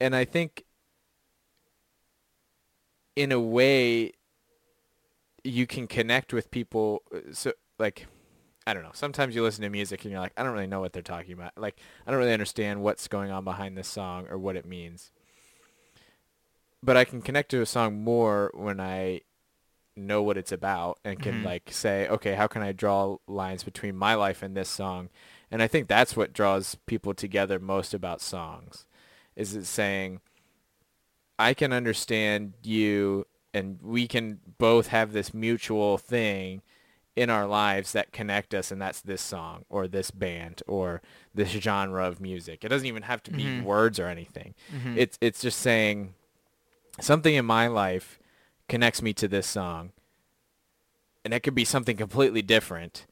[0.00, 0.64] and I think
[3.16, 4.12] in a way
[5.46, 8.06] you can connect with people uh, so like
[8.68, 8.90] I don't know.
[8.94, 11.34] Sometimes you listen to music and you're like, I don't really know what they're talking
[11.34, 11.52] about.
[11.56, 15.12] Like, I don't really understand what's going on behind this song or what it means.
[16.82, 19.20] But I can connect to a song more when I
[19.94, 21.44] know what it's about and can Mhm.
[21.44, 25.10] like say, okay, how can I draw lines between my life and this song?
[25.48, 28.84] And I think that's what draws people together most about songs
[29.36, 30.20] is it saying
[31.38, 33.26] I can understand you
[33.56, 36.62] and we can both have this mutual thing
[37.14, 41.00] in our lives that connect us and that's this song or this band or
[41.34, 42.62] this genre of music.
[42.64, 43.62] It doesn't even have to be Mhm.
[43.62, 44.54] words or anything.
[44.74, 44.98] Mm-hmm.
[44.98, 46.12] It's it's just saying
[47.00, 48.18] something in my life
[48.68, 49.92] connects me to this song.
[51.24, 53.06] And it could be something completely different,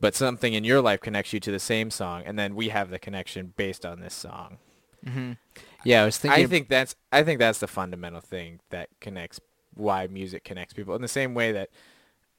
[0.00, 2.90] but something in your life connects you to the same song and then we have
[2.90, 4.58] the connection based on this song.
[5.04, 5.32] mm-hmm.
[5.84, 6.44] Yeah, I was thinking.
[6.44, 9.40] I think that's I think that's the fundamental thing that connects
[9.78, 11.70] why music connects people in the same way that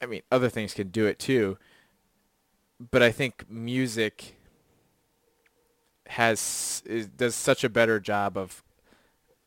[0.00, 1.58] I mean other things can do it too.
[2.90, 4.36] But I think music
[6.06, 8.62] has is, does such a better job of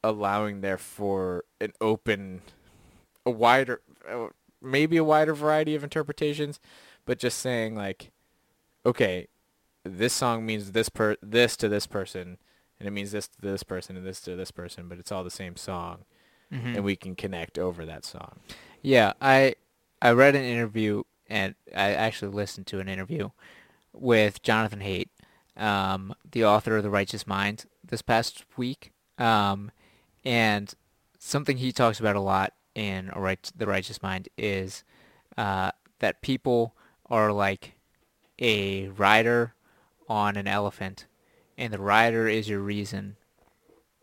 [0.04, 2.42] allowing there for an open
[3.26, 4.28] a wider uh,
[4.62, 6.60] maybe a wider variety of interpretations,
[7.06, 8.12] but just saying like
[8.86, 9.28] okay,
[9.84, 12.38] this song means this per this to this person
[12.80, 15.24] and it means this to this person and this to this person, but it's all
[15.24, 16.06] the same song,
[16.54, 16.76] Mhm.
[16.76, 18.40] and we can connect over that song.
[18.82, 19.56] Yeah, I
[20.02, 23.30] I read an interview and I actually listened to an interview
[23.94, 25.10] with Jonathan Haidt,
[25.56, 28.92] um, the author of The Righteous Mind, this past week.
[29.18, 29.72] Um,
[30.26, 30.74] and
[31.20, 34.84] something he talks about a lot in a right, The Righteous Mind is
[35.38, 36.76] uh, that people
[37.10, 37.76] are like
[38.40, 39.54] a rider
[40.10, 41.06] on an elephant,
[41.58, 43.16] and the rider is your reason,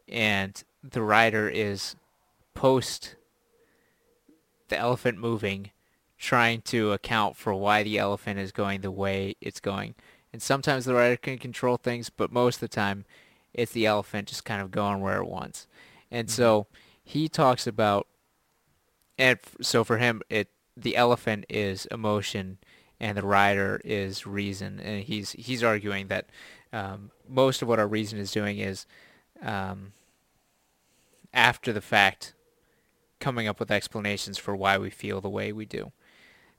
[0.09, 1.97] and the rider is
[2.55, 3.17] post
[4.69, 5.71] the elephant moving,
[6.19, 9.95] trying to account for why the elephant is going the way it's going.
[10.33, 13.05] And sometimes the rider can control things, but most of the time
[13.53, 15.67] it's the elephant just kind of going where it wants.
[16.11, 16.67] And so
[17.03, 18.07] he talks about,
[19.19, 22.59] and f- so for him, it the elephant is emotion
[23.01, 24.81] and the rider is reason.
[24.81, 26.27] And he's he's arguing that
[26.73, 28.87] um, most of what our reason is doing is
[29.43, 29.93] um,
[31.33, 32.35] after the fact
[33.21, 35.93] coming up with explanations for why we feel the way we do.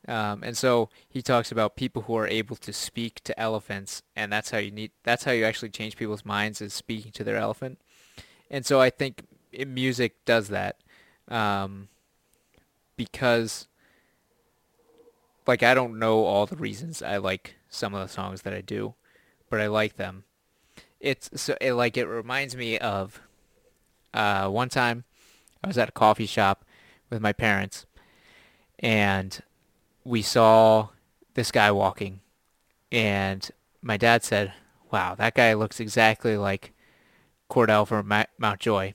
[0.08, 4.32] Um, and so he talks about people who are able to speak to elephants, and
[4.32, 4.92] that's how you need.
[5.04, 7.80] That's how you actually change people's minds is speaking to their elephant.
[8.50, 9.24] And so I think
[9.68, 10.78] music does that
[11.28, 11.88] um,
[12.96, 13.68] because,
[15.46, 18.62] like, I don't know all the reasons I like some of the songs that I
[18.62, 18.96] do,
[19.50, 20.24] but I like them.
[21.00, 23.22] It's so it, like it reminds me of
[24.14, 25.04] uh, one time
[25.64, 26.66] I was at a coffee shop
[27.10, 27.86] with my parents,
[28.80, 29.42] and
[30.04, 30.90] we saw
[31.36, 32.22] this guy walking,
[32.92, 33.50] and
[33.82, 34.54] my dad said,
[34.90, 36.74] "Wow, that guy looks exactly like
[37.50, 38.94] Cordell from Ma- Mountjoy,"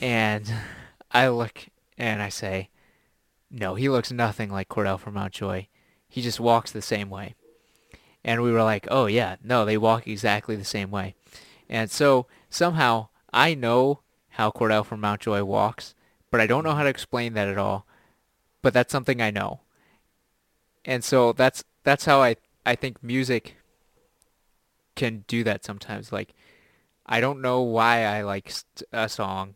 [0.00, 0.52] and
[1.10, 1.66] I look
[1.96, 2.68] and I say,
[3.50, 5.66] "No, he looks nothing like Cordell from Mountjoy.
[6.08, 7.34] He just walks the same way."
[8.22, 11.14] And we were like, "Oh yeah, no, they walk exactly the same way,"
[11.70, 15.94] and so somehow I know how Cordell from Mountjoy walks,
[16.30, 17.86] but I don't know how to explain that at all.
[18.62, 19.60] But that's something I know.
[20.84, 23.56] And so that's that's how I I think music
[24.96, 26.12] can do that sometimes.
[26.12, 26.34] Like
[27.06, 28.52] I don't know why I like
[28.92, 29.54] a song,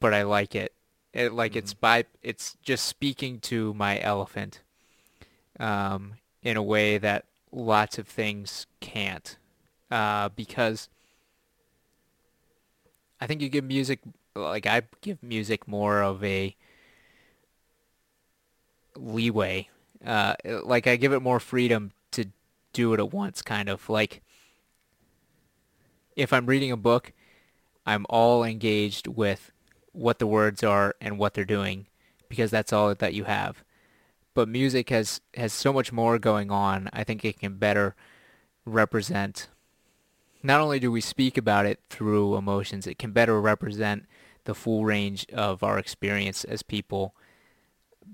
[0.00, 0.72] but I like it.
[1.12, 4.62] It like it's by it's just speaking to my elephant
[5.60, 9.36] um, in a way that lots of things can't
[9.90, 10.88] uh, because
[13.22, 14.00] I think you give music
[14.34, 16.56] like I give music more of a
[18.96, 19.68] leeway.
[20.04, 22.26] Uh, like I give it more freedom to
[22.72, 24.22] do it at once, kind of like
[26.16, 27.12] if I'm reading a book,
[27.86, 29.52] I'm all engaged with
[29.92, 31.86] what the words are and what they're doing
[32.28, 33.62] because that's all that you have.
[34.34, 36.90] But music has has so much more going on.
[36.92, 37.94] I think it can better
[38.64, 39.46] represent
[40.42, 44.06] not only do we speak about it through emotions, it can better represent
[44.44, 47.14] the full range of our experience as people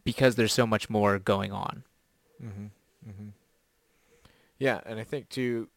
[0.04, 1.84] because there's so much more going on.
[2.42, 2.70] Mhm.
[3.08, 3.32] Mhm.
[4.58, 5.68] Yeah, and I think too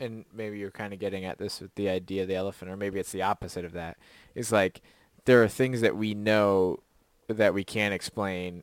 [0.00, 2.76] and maybe you're kind of getting at this with the idea of the elephant or
[2.76, 3.96] maybe it's the opposite of that.
[4.34, 4.80] Is like
[5.24, 6.78] there are things that we know
[7.26, 8.62] that we can't explain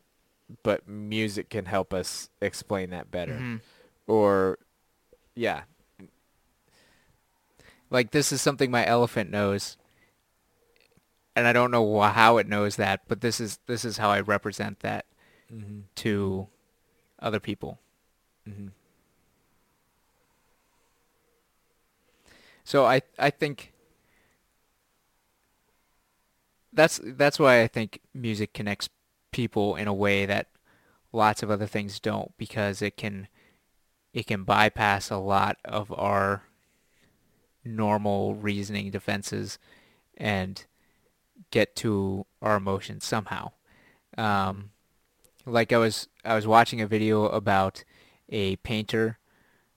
[0.63, 3.33] but music can help us explain that better.
[3.33, 3.61] Mhm.
[4.07, 4.59] Or
[5.33, 5.63] yeah.
[7.89, 9.77] Like this is something my elephant knows.
[11.35, 14.09] And I don't know wh- how it knows that, but this is this is how
[14.09, 15.05] I represent that
[15.51, 15.83] Mhm.
[15.95, 16.47] to
[17.19, 17.79] other people.
[18.47, 18.71] Mhm.
[22.63, 23.73] So I I think
[26.73, 28.89] that's that's why I think music connects
[29.31, 30.47] people in a way that
[31.11, 33.27] lots of other things don't because it can
[34.13, 36.43] it can bypass a lot of our
[37.75, 39.59] normal reasoning defenses
[40.17, 40.65] and
[41.51, 43.51] get to our emotions somehow.
[44.17, 44.71] Um,
[45.45, 47.83] like I was I was watching a video about
[48.29, 49.19] a painter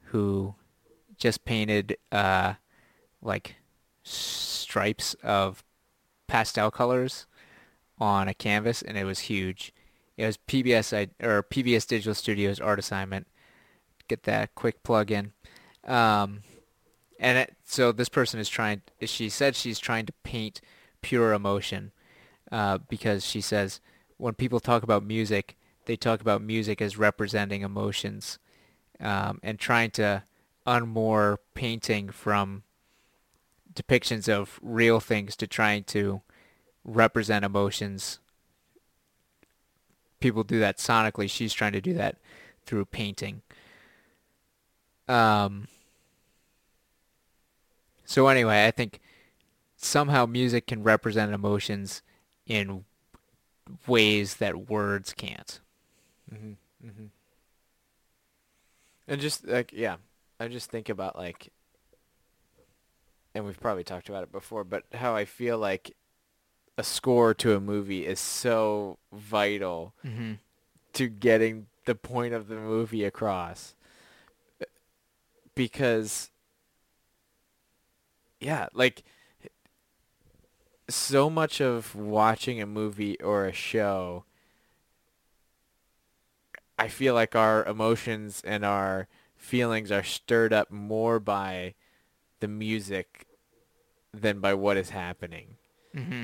[0.07, 0.55] who
[1.19, 2.55] just painted uh,
[3.21, 3.57] like
[4.03, 5.65] stripes of
[6.27, 7.27] pastel colors
[7.99, 9.73] on a canvas, and it was huge.
[10.17, 13.27] It was PBS or PBS Digital Studios art assignment.
[14.09, 15.33] Get that quick plug in.
[15.85, 16.43] Um,
[17.19, 18.83] and it, so this person is trying.
[19.03, 20.61] She said she's trying to paint
[21.03, 21.93] pure emotion
[22.51, 23.81] uh, because she says
[24.17, 28.39] when people talk about music, they talk about music as representing emotions
[29.01, 30.25] um, and trying to
[30.67, 32.63] unmoor painting from
[33.73, 36.21] depictions of real things to trying to
[36.85, 38.19] represent emotions.
[40.21, 41.31] People do that sonically.
[41.31, 42.17] She's trying to do that
[42.67, 43.43] through painting.
[45.07, 45.69] Um,
[48.11, 49.01] so anyway, I think
[49.77, 52.01] somehow music can represent emotions
[52.47, 52.85] in
[53.87, 55.61] ways that words can't.
[56.33, 56.57] Mhm.
[56.83, 57.09] Mhm.
[59.07, 59.97] And just like yeah,
[60.41, 61.53] I just think about like
[63.35, 65.95] and we've probably talked about it before, but how I feel like
[66.79, 70.35] a score to a movie is so vital Mm-hmm.
[70.95, 73.75] to getting the point of the movie across.
[75.55, 76.31] Because
[78.41, 79.03] yeah, like
[80.89, 84.25] so much of watching a movie or a show
[86.79, 91.75] I feel like our emotions and our feelings are stirred up more by
[92.41, 93.27] the music
[94.15, 95.57] than by what is happening.
[95.95, 96.23] Mm-hmm.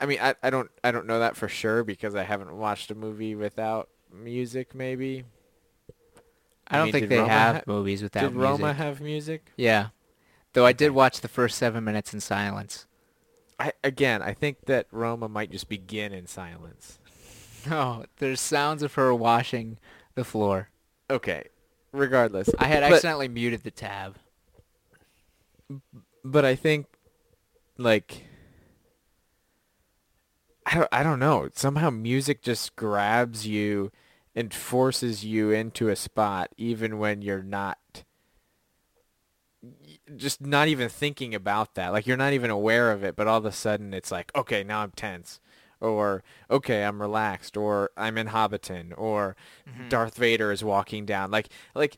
[0.00, 2.90] I mean, I, I don't I don't know that for sure because I haven't watched
[2.90, 4.74] a movie without music.
[4.74, 5.24] Maybe
[6.66, 8.34] I don't mean, think they Roma have ha- movies without music.
[8.34, 8.40] did music.
[8.60, 9.52] Roma have music?
[9.56, 9.88] yeah.
[10.52, 12.86] Though I did watch the first seven minutes in silence.
[13.58, 16.98] I again, I think that Roma might just begin in silence.
[17.70, 19.78] No, there's sounds of her washing
[20.16, 20.70] the floor.
[21.08, 21.44] Okay,
[21.92, 24.16] regardless, I had but, accidentally muted the tab.
[26.24, 26.86] but I think
[27.78, 28.24] like
[30.66, 31.48] I don't I don't know.
[31.54, 33.92] Somehow music just grabs you
[34.34, 37.78] and forces you into a spot even when you're not
[40.16, 41.92] just not even thinking about that.
[41.92, 44.62] Like you're not even aware of it, but all of a sudden it's like, okay,
[44.64, 45.40] now I'm tense.
[45.80, 49.34] Or okay, I'm relaxed, or I'm in Hobbiton, or
[49.68, 49.88] Mm-hmm.
[49.88, 51.30] Darth Vader is walking down.
[51.32, 51.96] Like like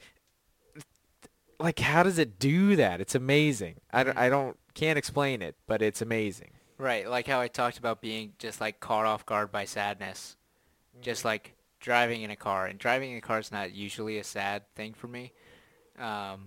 [1.60, 3.00] like how does it do that?
[3.00, 3.76] It's amazing.
[3.92, 6.50] I don't, I don't can't explain it, but it's amazing.
[6.78, 10.36] Right, like how I talked about being just like caught off guard by sadness.
[11.00, 12.66] Just like driving in a car.
[12.66, 15.32] And driving in a car is not usually a sad thing for me.
[15.98, 16.46] Um,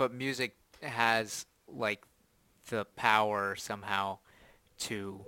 [0.00, 2.02] but music has like
[2.70, 4.16] the power somehow
[4.78, 5.20] to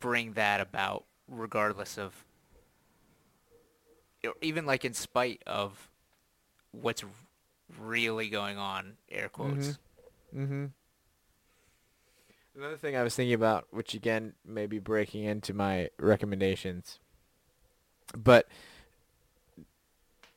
[0.00, 2.24] bring that about regardless of
[4.42, 5.88] even like in spite of
[6.72, 7.04] what's
[7.78, 9.78] really going on air quotes
[10.36, 10.66] Mm-hmm.
[12.56, 17.00] Another thing I was thinking about, which again may be breaking into my recommendations,
[18.16, 18.46] but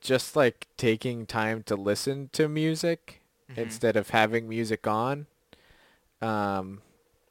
[0.04, 3.58] just like taking time to listen to music Mhm.
[3.58, 5.28] instead of having music on,
[6.22, 6.82] um,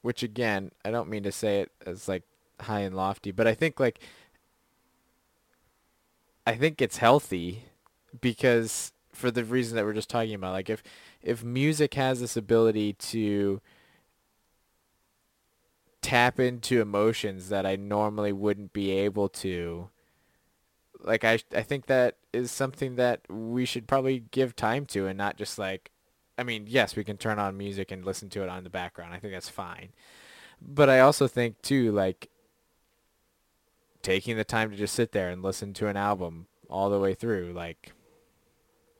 [0.01, 2.23] which again, I don't mean to say it as like
[2.59, 3.99] high and lofty, but I think like
[6.45, 7.65] I think it's healthy
[8.19, 10.83] because for the reason that we're just talking about, like if
[11.21, 13.61] if music has this ability to
[16.01, 19.89] tap into emotions that I normally wouldn't be able to.
[21.03, 25.17] Like I I think that is something that we should probably give time to and
[25.17, 25.91] not just like
[26.37, 29.13] I mean, yes, we can turn on music and listen to it on the background.
[29.13, 29.89] I think that's fine.
[30.61, 32.29] But I also think too like
[34.01, 37.13] taking the time to just sit there and listen to an album all the way
[37.13, 37.93] through like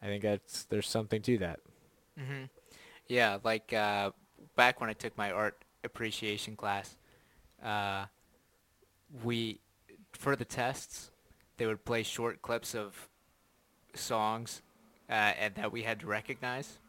[0.01, 1.60] I think that's there's something to that.
[2.20, 2.49] Mhm.
[3.08, 4.12] Yeah, like uh
[4.56, 6.97] back when I took my art appreciation class,
[7.64, 8.06] uh
[9.24, 9.60] we
[10.12, 11.12] for the tests,
[11.58, 13.10] they would play short clips of
[13.93, 14.62] songs
[15.10, 16.80] uh, and that we had to recognize.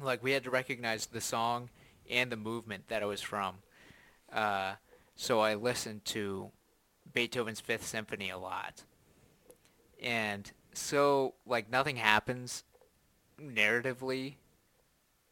[0.00, 1.70] Like we had to recognize the song
[2.10, 3.56] and the movement that it was from.
[4.32, 4.74] Uh,
[5.14, 6.50] so I listened to
[7.12, 8.82] Beethoven's Fifth Symphony a lot.
[10.02, 12.64] And so like nothing happens
[13.40, 14.34] narratively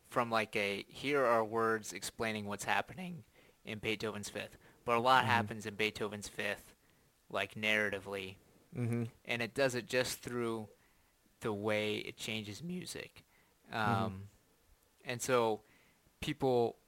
[0.09, 3.25] from like a here are words explaining what's happening
[3.65, 5.29] in Beethoven's Fifth, but a lot Mhm.
[5.29, 6.74] happens in Beethoven's Fifth,
[7.35, 8.37] like narratively,
[8.75, 9.11] Mhm.
[9.27, 10.69] and it does it just through
[11.41, 13.23] the way it changes music,
[13.71, 14.29] um,
[15.05, 15.61] and so
[16.21, 16.79] people.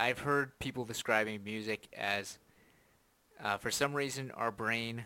[0.00, 2.38] I've heard people describing music as,
[3.40, 5.04] uh, for some reason, our brain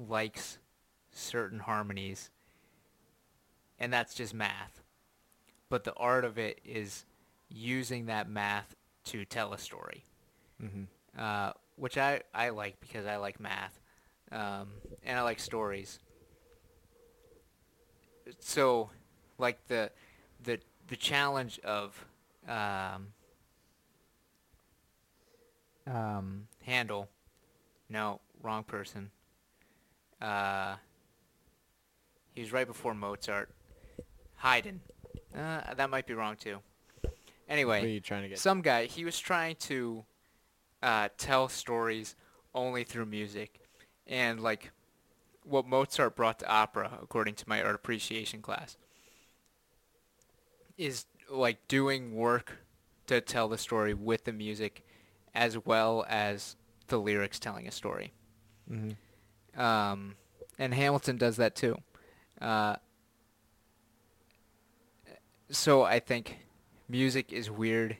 [0.00, 0.58] likes
[1.12, 2.30] certain harmonies,
[3.78, 4.82] and that's just math.
[5.68, 7.04] But the art of it is
[7.48, 10.04] using that math to tell a story,
[10.60, 10.88] Mhm.
[11.16, 13.80] uh, which I, I like because I like math,
[14.32, 14.68] um,
[15.04, 15.98] and I like stories.
[18.40, 18.90] So,
[19.38, 19.90] like the
[20.42, 20.58] the
[20.88, 22.04] the challenge of
[22.48, 23.08] um,
[25.86, 27.08] um, Handel,
[27.88, 29.10] no, wrong person.
[30.20, 30.76] Uh,
[32.34, 33.50] he was right before Mozart.
[34.36, 34.80] Haydn.
[35.34, 36.58] Uh, that might be wrong too.
[37.02, 37.12] What are
[37.52, 38.38] Anyway, you trying to get?
[38.38, 40.04] some guy he was trying to
[40.82, 42.16] uh, tell stories
[42.54, 43.60] only through music,
[44.06, 44.70] and like
[45.44, 48.76] what Mozart brought to opera, according to my art appreciation class,
[50.76, 52.58] is like doing work
[53.06, 54.84] to tell the story with the music,
[55.34, 56.56] as well as
[56.88, 58.12] the lyrics telling a story.
[58.70, 58.96] Mhm.
[59.56, 60.16] Um,
[60.58, 61.80] and Hamilton does that too.
[62.40, 62.76] Uh,
[65.50, 66.38] so I think
[66.88, 67.98] music is weird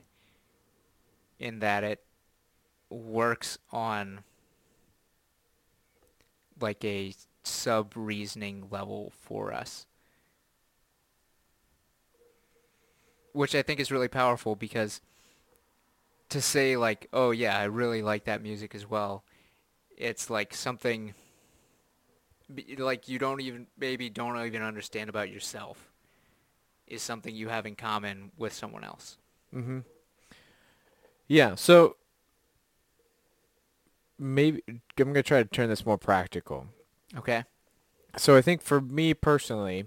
[1.39, 2.03] in that it
[2.89, 4.23] works on
[6.59, 7.13] like a
[7.43, 9.85] sub reasoning level for us.
[13.33, 15.01] Which I think is really powerful because
[16.29, 19.23] to say like, oh yeah, I really like that music as well,
[19.95, 21.13] it's like something
[22.77, 25.91] like you don't even maybe don't even understand about yourself
[26.87, 29.17] is something you have in common with someone else.
[29.53, 29.83] Mhm.
[31.27, 31.55] Yeah.
[31.55, 31.97] So
[34.19, 36.67] maybe I'm gonna try to turn this more practical.
[37.17, 37.43] Okay.
[38.17, 39.85] So I think for me personally,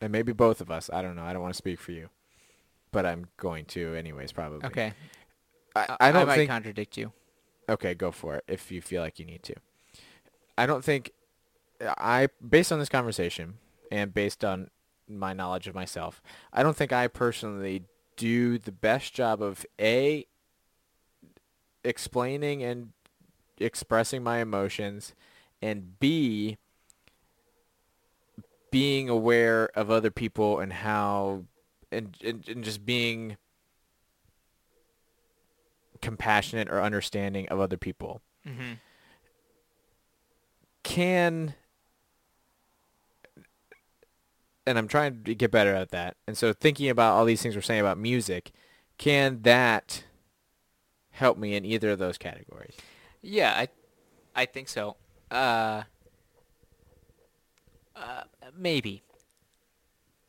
[0.00, 1.22] and maybe both of us, I don't know.
[1.22, 2.08] I don't want to speak for you,
[2.90, 4.32] but I'm going to anyways.
[4.32, 4.66] Probably.
[4.66, 4.94] Okay.
[5.76, 6.50] I, I don't I might think.
[6.50, 7.12] contradict you.
[7.68, 9.54] Okay, go for it if you feel like you need to.
[10.58, 11.12] I don't think
[11.80, 13.54] I based on this conversation
[13.90, 14.70] and based on
[15.08, 17.84] my knowledge of myself, I don't think I personally
[18.16, 20.26] do the best job of a
[21.84, 22.92] explaining and
[23.60, 25.14] expressing my emotions
[25.62, 26.56] and b
[28.70, 31.44] being aware of other people and how
[31.92, 33.36] and, and, and just being
[36.00, 38.72] compassionate or understanding of other people Mm-hmm.
[40.82, 41.54] can
[44.66, 46.16] and I'm trying to get better at that.
[46.26, 48.52] And so thinking about all these things we're saying about music,
[48.98, 50.04] can that
[51.10, 52.76] help me in either of those categories?
[53.22, 53.68] Yeah, I,
[54.34, 54.96] I think so.
[55.30, 55.82] Uh,
[57.96, 58.22] uh,
[58.56, 59.02] maybe.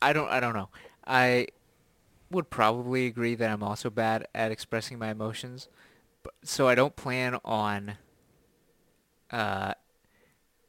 [0.00, 0.28] I don't.
[0.28, 0.68] I don't know.
[1.06, 1.46] I
[2.30, 5.68] would probably agree that I'm also bad at expressing my emotions,
[6.22, 7.98] but, so I don't plan on
[9.30, 9.74] uh,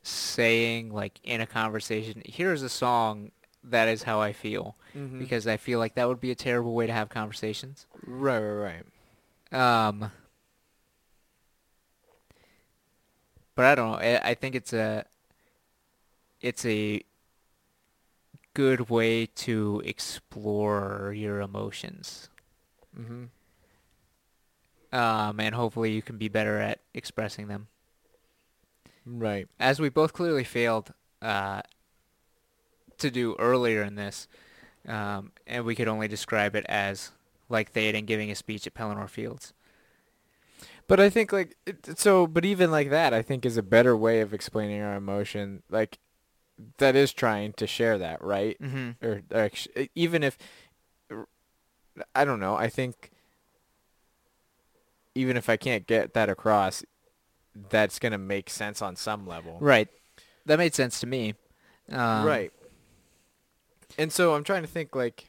[0.04, 3.32] saying like in a conversation, "Here's a song
[3.64, 5.20] that is how I feel," Mm-hmm.
[5.20, 7.88] because I feel like that would be a terrible way to have conversations.
[8.06, 8.84] right, right,
[9.52, 9.88] right.
[9.88, 10.12] Um,
[13.56, 14.20] but I don't know.
[14.24, 15.06] I, think it's a
[16.42, 17.04] it's a
[18.54, 22.30] good way to explore your emotions.
[23.00, 23.26] Mm-hmm.
[24.96, 27.68] Um, and hopefully you can be better at expressing them.
[29.06, 29.48] Right.
[29.60, 31.62] As we both clearly failed uh,
[33.00, 34.28] to do earlier in this,
[34.88, 37.12] um, and we could only describe it as
[37.50, 39.54] like Theoden giving a speech at Pelennor Fields.
[40.88, 43.96] But I think like it, so, but even like that, I think is a better
[43.96, 45.64] way of explaining our emotion.
[45.70, 45.98] Like
[46.78, 48.58] that is trying to share that, right?
[48.62, 49.06] Mm-hmm.
[49.06, 49.50] Or, or
[49.96, 50.38] even if
[52.14, 53.12] I don't know, I think
[55.16, 56.84] even if I can't get that across,
[57.70, 59.58] that's gonna make sense on some level.
[59.62, 59.88] Right.
[60.46, 61.36] That made sense to me.
[61.90, 62.52] Um, right.
[63.98, 65.28] And so I'm trying to think like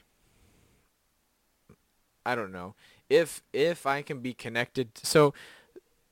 [2.26, 2.74] I don't know.
[3.14, 5.32] If if I can be connected so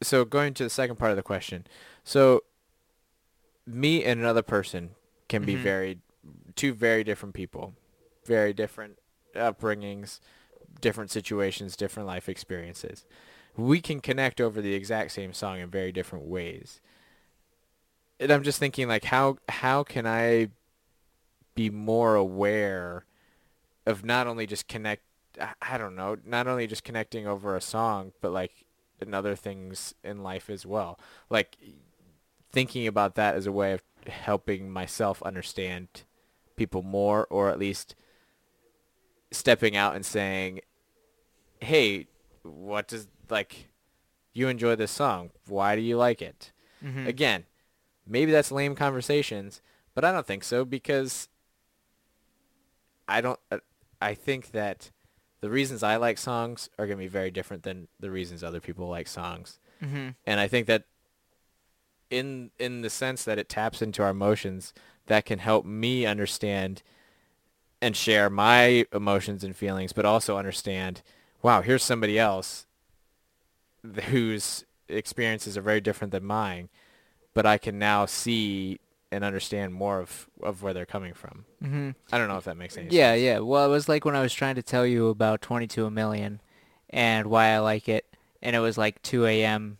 [0.02, 1.66] so going to the second part of the question.
[2.04, 2.42] So
[3.66, 4.90] me and another person
[5.28, 5.62] can be Mhm.
[5.62, 5.98] very
[6.54, 7.74] two very different people.
[8.24, 8.98] Very different
[9.34, 10.20] upbringings,
[10.80, 13.04] different situations, different life experiences.
[13.56, 16.80] We can connect over the exact same song in very different ways.
[18.20, 20.48] And I'm just thinking like how how can I
[21.54, 23.04] be more aware
[23.84, 25.02] of not only just connect
[25.40, 28.52] I- don't know, not only just connecting over a song, but like
[29.00, 30.98] in other things in life as well.
[31.30, 31.56] Like
[32.52, 36.04] thinking about that as a way of helping myself understand
[36.56, 37.94] people more or at least
[39.30, 40.60] stepping out and saying,
[41.60, 42.08] "Hey,
[42.42, 43.68] what does like
[44.32, 45.30] you enjoy this song?
[45.46, 46.52] Why do you like it?"
[46.84, 47.06] mhm.
[47.06, 47.46] Again,
[48.06, 49.60] maybe that's lame conversations,
[49.94, 51.28] but I don't think so because
[53.08, 53.40] I don't.
[53.50, 53.58] uh,
[54.00, 54.90] I think that
[55.42, 58.60] the reasons I like songs are going to be very different than the reasons other
[58.60, 60.14] people like songs, Mhm.
[60.24, 60.84] and I think that
[62.10, 64.72] in in the sense that it taps into our emotions,
[65.06, 66.82] that can help me understand
[67.80, 71.02] and share my emotions and feelings, but also understand,
[71.42, 72.66] wow, here's somebody else
[74.10, 76.68] whose experiences are very different than mine,
[77.34, 78.78] but I can now see
[79.12, 81.44] and understand more of, of where they're coming from.
[81.62, 81.94] Mhm.
[82.10, 83.22] I don't know if that makes any Yeah, sense.
[83.22, 83.32] yeah.
[83.34, 83.38] Yeah.
[83.40, 86.40] Well, it was like when I was trying to tell you about 22 a million
[86.90, 88.06] and why I like it,
[88.40, 89.78] and it was like 2 a.m.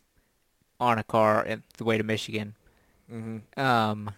[0.79, 1.47] on a car
[1.79, 2.55] the way to Michigan.
[3.11, 3.59] Mm-hmm.
[3.61, 4.11] Um.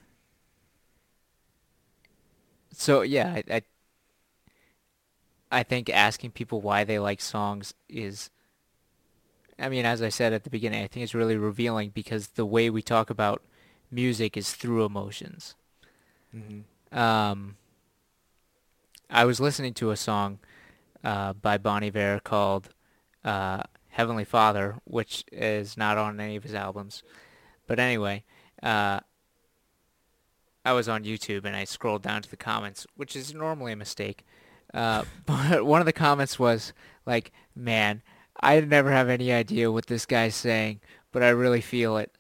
[2.73, 3.63] So yeah, I, I
[5.51, 8.31] I think asking people why they like songs is,
[9.59, 12.45] I mean, as I said at the beginning, I think it's really revealing because the
[12.47, 13.41] way we talk about
[13.95, 15.55] music is through emotions.
[16.35, 16.99] Mm-hmm.
[16.99, 17.57] Um,
[19.09, 20.41] I was listening to a song
[21.05, 22.71] uh, by Bon Iver called
[23.25, 27.03] uh, "Heavenly Father," which is not on any of his albums.
[27.67, 28.25] But anyway,
[28.63, 29.01] uh,
[30.65, 33.77] I was on YouTube and I scrolled down to the comments, which is normally a
[33.77, 34.25] mistake.
[34.73, 36.73] Uh, but one of the comments was
[37.07, 38.03] like, "Man,
[38.41, 40.81] I never have any idea what this guy's saying,
[41.13, 42.11] but I really feel it,"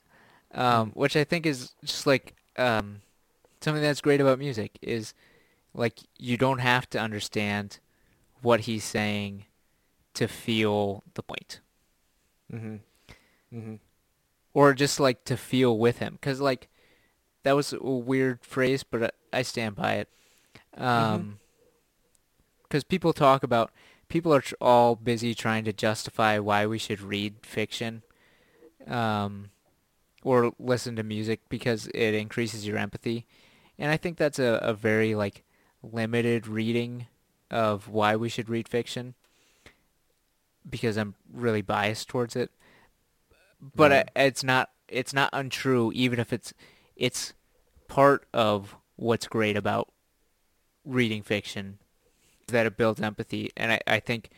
[0.55, 3.01] um, which I think is just like um,
[3.61, 5.15] something that's great about music is
[5.75, 7.79] like you don't have to understand
[8.43, 9.45] what he's saying
[10.15, 11.61] to feel the point.
[12.53, 12.77] Mm-hmm.
[13.57, 13.75] Mm-hmm.
[14.53, 16.15] or just like to feel with him.
[16.15, 16.69] Because like
[17.43, 20.09] that was a weird phrase but I- stand by it.
[20.77, 21.39] Um
[22.65, 23.71] because people talk about
[24.09, 28.03] people are tr- all busy trying to justify why we should read fiction.
[28.87, 29.51] Um
[30.25, 33.27] or listen to music because it increases your empathy.
[33.79, 35.45] And i think that's a, a very like
[35.83, 37.07] limited reading
[37.51, 39.14] of why we should read fiction
[40.68, 42.51] because i'm really biased towards it.
[43.77, 44.09] But Right.
[44.16, 46.53] I, it's not it's not untrue even if it's
[46.97, 47.35] it's
[47.89, 49.93] part of what's great about
[50.85, 51.79] reading fiction
[52.49, 53.51] that it builds empathy.
[53.57, 54.31] And I, I think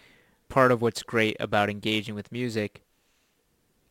[0.49, 2.82] part of what's great about engaging with music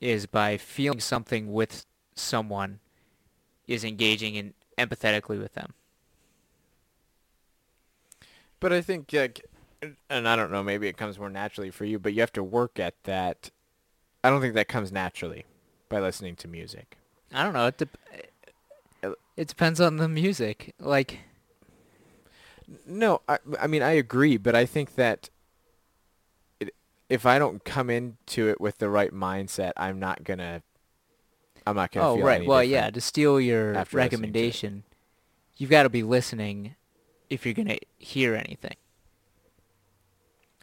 [0.05, 1.85] is by feeling something with
[2.15, 2.79] someone
[3.67, 5.73] is engaging in empathetically with them
[8.59, 9.45] But I think, like,
[10.09, 12.43] and I don't know, maybe it comes more naturally for you, but you have to
[12.43, 13.51] work at that.
[14.23, 15.45] I don't think that comes naturally
[15.87, 16.97] by listening to music.
[17.31, 17.97] i don't know it, dep-
[19.03, 21.19] uh, it depends on the music like
[22.87, 25.29] No, I, I mean I agree, but I think that
[27.09, 30.61] if I don't come into it with the right mindset, I'm not gonna.
[31.67, 32.07] I'm not gonna.
[32.07, 34.01] oh feel right well yeah to steal your after listening to it.
[34.03, 34.83] recommendation
[35.57, 36.75] you've got to be listening
[37.29, 38.75] if you're going to hear anything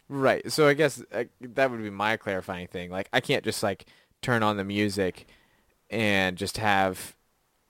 [0.09, 0.51] Right.
[0.51, 2.91] So I guess uh, that would be my clarifying thing.
[2.91, 3.85] Like I can't just like
[4.21, 5.25] turn on the music
[5.89, 7.15] and just have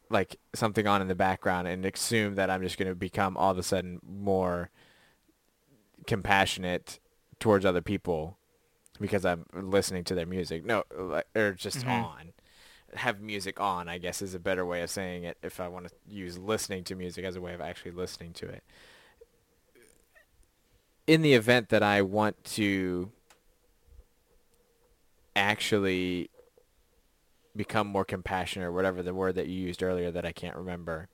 [0.09, 3.51] like something on in the background and assume that I'm just going to become all
[3.51, 4.69] of a sudden more
[6.05, 6.99] compassionate
[7.39, 8.37] towards other people
[8.99, 10.65] because I'm listening to their music.
[10.65, 10.83] No,
[11.35, 11.89] or just Mhm.
[11.91, 12.33] on.
[12.95, 15.87] Have music on, I guess is a better way of saying it if I want
[15.87, 18.63] to use listening to music as a way of actually listening to it.
[21.07, 23.11] In the event that I want to
[25.35, 26.29] actually
[27.55, 31.09] become more compassionate or whatever the word that you used earlier that I can't remember.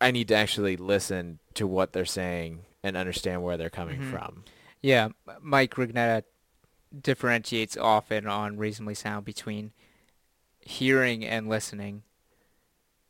[0.00, 4.10] I need to actually listen to what they're saying and understand where they're coming Mhm.
[4.10, 4.44] from.
[4.82, 5.08] Yeah,
[5.40, 6.24] Mike Rugnetta
[6.98, 9.72] differentiates often on Reasonably Sound between
[10.60, 12.02] hearing and listening.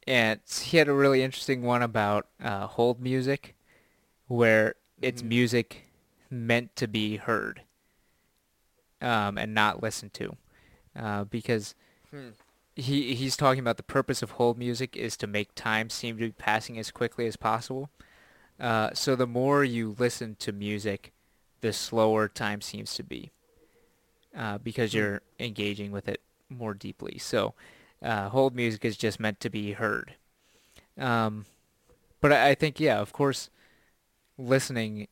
[0.07, 3.55] And he had a really interesting one about uh, hold music,
[4.27, 5.29] where it's Mhm.
[5.29, 5.85] music
[6.31, 7.63] meant to be heard
[9.01, 10.37] um, and not listened to.
[10.97, 11.75] Uh, because
[12.11, 12.31] Hmm.
[12.75, 16.25] he he's talking about the purpose of hold music is to make time seem to
[16.27, 17.91] be passing as quickly as possible.
[18.59, 21.13] Uh, so the more you listen to music,
[21.61, 23.31] the slower time seems to be,
[24.37, 24.99] uh, because Hmm.
[24.99, 27.19] you're engaging with it more deeply.
[27.19, 27.55] So
[28.03, 30.15] uh, hold music is just meant to be heard.
[30.99, 31.47] Um,
[32.21, 33.51] but I, I think yeah, of course,
[34.39, 35.09] listening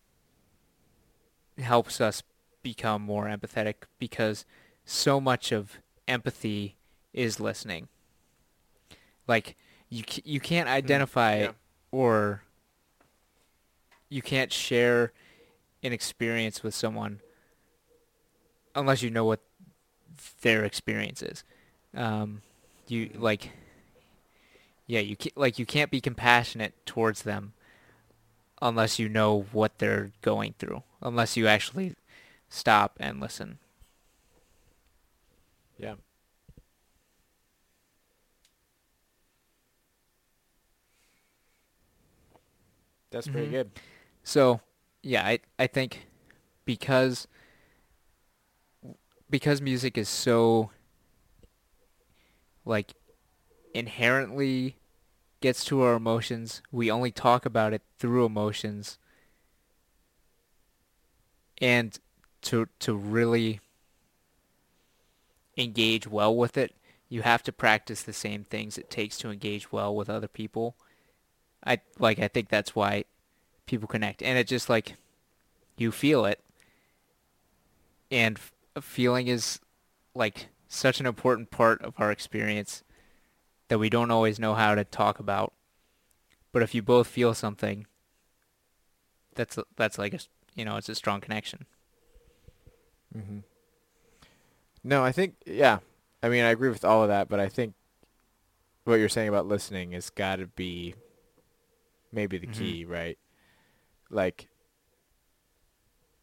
[1.58, 2.22] helps us
[2.62, 4.44] become more empathetic because
[4.84, 6.76] so much of empathy
[7.12, 7.88] is listening.
[9.26, 9.56] Like
[9.88, 11.52] you you can't identify yeah.
[11.90, 12.42] or
[14.08, 15.12] you can't share
[15.82, 17.20] an experience with someone
[18.74, 19.40] unless you know what
[20.42, 21.44] their experience is.
[21.94, 22.42] Um,
[22.88, 23.50] you like
[24.86, 27.52] yeah, you ca like you can't be compassionate towards them
[28.62, 30.82] unless you know what they're going through.
[31.02, 31.94] Unless you actually
[32.48, 33.58] stop and listen.
[35.78, 35.94] Yeah.
[43.10, 43.50] That's pretty Mhm.
[43.50, 43.70] good.
[44.24, 44.60] So,
[45.08, 46.06] yeah, I I think
[46.66, 47.26] because
[49.30, 50.70] because music is so
[52.66, 52.92] like
[53.72, 54.76] inherently
[55.40, 58.98] gets to our emotions, we only talk about it through emotions.
[61.56, 61.98] And
[62.42, 63.60] to to really
[65.56, 66.74] engage well with it,
[67.08, 70.76] you have to practice the same things it takes to engage well with other people.
[71.64, 73.04] I like I think that's why
[73.68, 74.96] people connect and it just like
[75.76, 76.40] you feel it
[78.10, 79.60] and f- feeling is
[80.14, 82.82] like such an important part of our experience
[83.68, 85.52] that we don't always know how to talk about
[86.52, 87.86] but if you both feel something
[89.34, 90.18] that's that's like a
[90.54, 91.66] you know it's a strong connection
[93.12, 93.38] hmm
[94.84, 95.78] No, I think yeah.
[96.22, 97.74] I mean, I agree with all of that, but I think
[98.84, 100.94] what you're saying about listening has got to be
[102.12, 102.54] maybe the Mhm.
[102.54, 103.18] key, right?
[104.10, 104.48] Like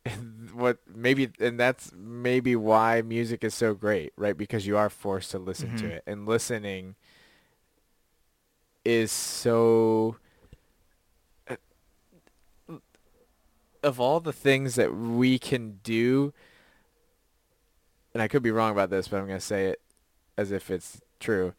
[0.54, 4.38] what maybe and that's maybe why music is so great, right?
[4.38, 5.92] Because you are forced to listen to Mhm.
[5.92, 6.04] it.
[6.06, 6.96] And listening
[8.84, 10.18] is so
[11.50, 11.56] uh,
[13.84, 16.34] of all the things that we can do
[18.14, 19.82] and I could be wrong about this, but I'm going to say it
[20.38, 21.54] as if it's true.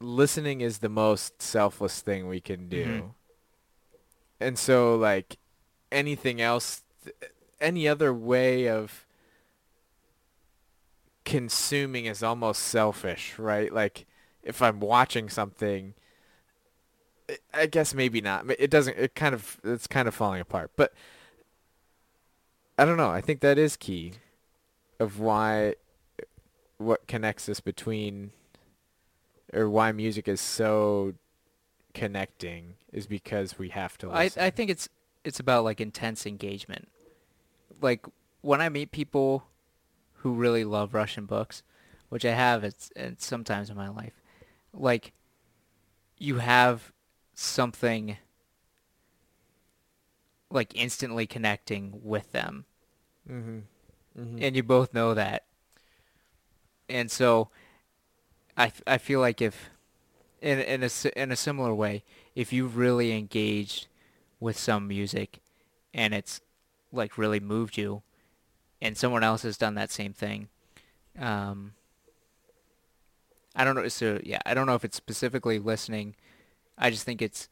[0.00, 2.86] Listening is the most selfless thing we can do.
[2.86, 3.14] Mhm.
[4.40, 5.38] And so like
[5.90, 6.82] anything else
[7.60, 9.06] any other way of
[11.24, 13.72] consuming is almost selfish, right?
[13.72, 14.06] Like
[14.42, 15.94] if I'm watching something
[17.52, 18.48] I- guess maybe not.
[18.58, 20.70] It doesn't it kind of it's kind of falling apart.
[20.76, 20.92] But
[22.78, 23.10] I don't know.
[23.10, 24.14] I think that is key
[25.00, 25.74] of why
[26.78, 28.32] what connects us between
[29.52, 31.14] or why music is so
[31.96, 34.42] connecting is because we have to I listen.
[34.42, 34.88] I think it's
[35.24, 36.88] it's about like intense engagement.
[37.80, 38.04] Like
[38.42, 39.44] when I meet people
[40.18, 41.62] who really love Russian books,
[42.10, 44.20] which I have it's, it's sometimes in my life,
[44.74, 45.12] like
[46.18, 46.92] you have
[47.34, 48.18] something
[50.50, 52.66] like instantly connecting with them
[53.28, 53.60] mm-hmm.
[54.20, 54.42] Mm-hmm.
[54.42, 55.44] and you both know that.
[56.90, 57.48] And so
[58.56, 59.70] I, I feel like if
[60.46, 60.90] in in a
[61.20, 63.88] in a similar way, if you've really engaged
[64.38, 65.40] with some music
[65.92, 66.40] and it's
[66.92, 68.02] like really moved you
[68.80, 70.48] and someone else has done that same thing
[71.18, 71.72] um
[73.54, 76.14] I don't know so yeah, I don't know if it's specifically listening.
[76.76, 77.48] I just think it's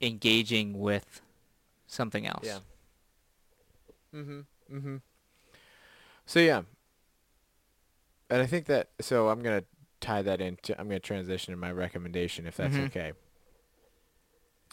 [0.00, 1.20] engaging with
[1.86, 2.44] something else.
[2.44, 2.60] Yeah.
[4.14, 4.44] Mhm.
[4.72, 5.00] Mhm.
[6.26, 6.62] So yeah.
[8.30, 9.66] And I think that so I'm going to
[10.02, 12.86] tie that into I'm going to transition to my recommendation if that's Mhm.
[12.86, 13.12] okay.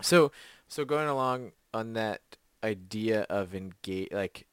[0.02, 0.32] So
[0.68, 2.22] so going along on that
[2.64, 4.46] idea of engage like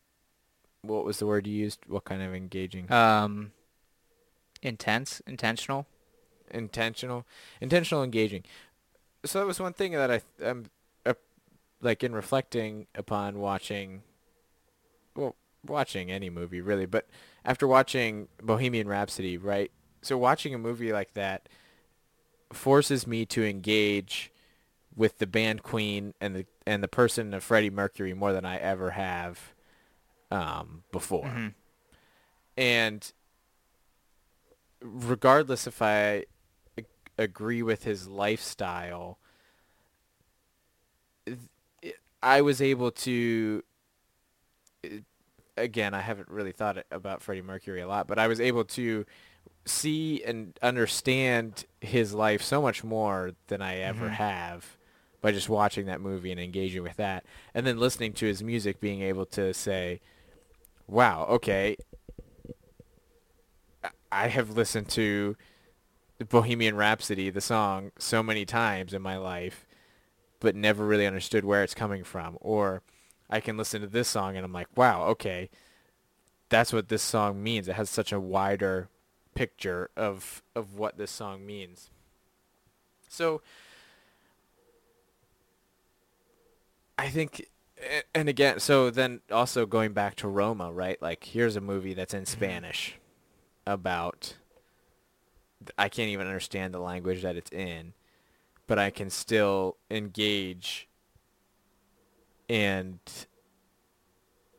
[0.83, 1.81] what was the word you used?
[1.89, 2.91] What kind of engaging?
[2.93, 3.53] Um
[4.63, 5.87] intense, intentional.
[6.51, 7.27] intentional
[7.61, 8.45] intentional engaging
[9.25, 10.67] so that was one thing that i i'm
[11.05, 11.13] uh,
[11.81, 14.03] like in reflecting upon watching
[15.17, 15.35] well
[15.67, 17.05] watching any movie really but
[17.45, 19.73] after watching bohemian rhapsody right
[20.07, 21.49] so watching a movie like that
[22.53, 24.31] forces me to engage
[24.95, 28.57] with the band Queen and the and the person of Freddie Mercury more than I
[28.57, 29.53] ever have
[30.31, 31.25] um, before.
[31.25, 31.55] Mhm.
[32.57, 33.13] And
[34.81, 36.25] regardless if I
[36.79, 36.87] ag-
[37.19, 39.19] agree with his lifestyle,
[41.27, 43.63] th- I was able to.
[45.59, 49.07] Again, I haven't really thought about Freddie Mercury a lot, but I was able to
[49.65, 54.13] see and understand his life so much more than I ever Mhm.
[54.13, 54.77] have
[55.21, 58.81] by just watching that movie and engaging with that, and then listening to his music,
[58.81, 60.01] being able to say,
[60.87, 61.77] "Wow, okay,
[63.83, 65.37] I- I have listened to
[66.19, 69.67] the Bohemian Rhapsody, the song, so many times in my life,
[70.39, 72.83] but never really understood where it's coming from." Or
[73.29, 75.51] I can listen to this song and I'm like, "Wow, okay,
[76.49, 77.67] that's what this song means.
[77.67, 78.89] It has such a wider
[79.37, 81.91] picture of of what this song means."
[83.09, 83.43] So
[86.99, 87.47] I think
[88.15, 91.01] and again, so then also going back to Roma, right?
[91.01, 92.39] Like here's a movie that's in mm-hmm.
[92.39, 92.99] Spanish
[93.67, 94.35] about
[95.79, 97.93] I can't even understand the language that it's in,
[98.67, 100.89] but I can still engage
[102.49, 102.99] and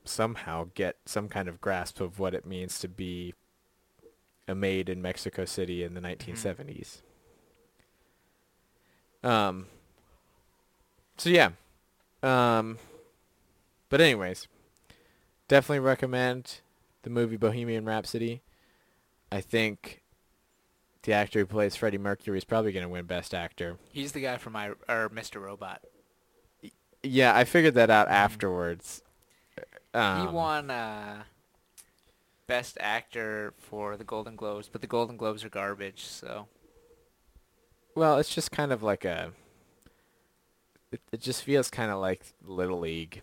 [0.03, 3.34] somehow get some kind of grasp of what it means to be
[4.47, 7.01] a maid in Mexico City in the 1970s.
[9.23, 9.67] Um
[11.17, 11.49] so yeah.
[12.23, 12.77] Um
[13.89, 14.47] but anyways,
[15.47, 16.59] definitely recommend
[17.03, 18.41] the movie Bohemian Rhapsody.
[19.31, 20.01] I think
[21.03, 23.77] the actor who plays Freddie Mercury is probably going to win Best Actor.
[23.93, 25.41] He's the guy from my or Mr.
[25.41, 25.81] Robot.
[27.03, 28.11] Yeah, I figured that out Mhm.
[28.11, 29.01] afterwards.
[29.93, 31.23] Um, he won uh,
[32.47, 36.05] Best Actor for the Golden Globes, but the Golden Globes are garbage.
[36.05, 36.47] So
[37.95, 39.33] Well, it's just kind of like a.
[40.91, 43.21] It, it just feels kind of like Little League.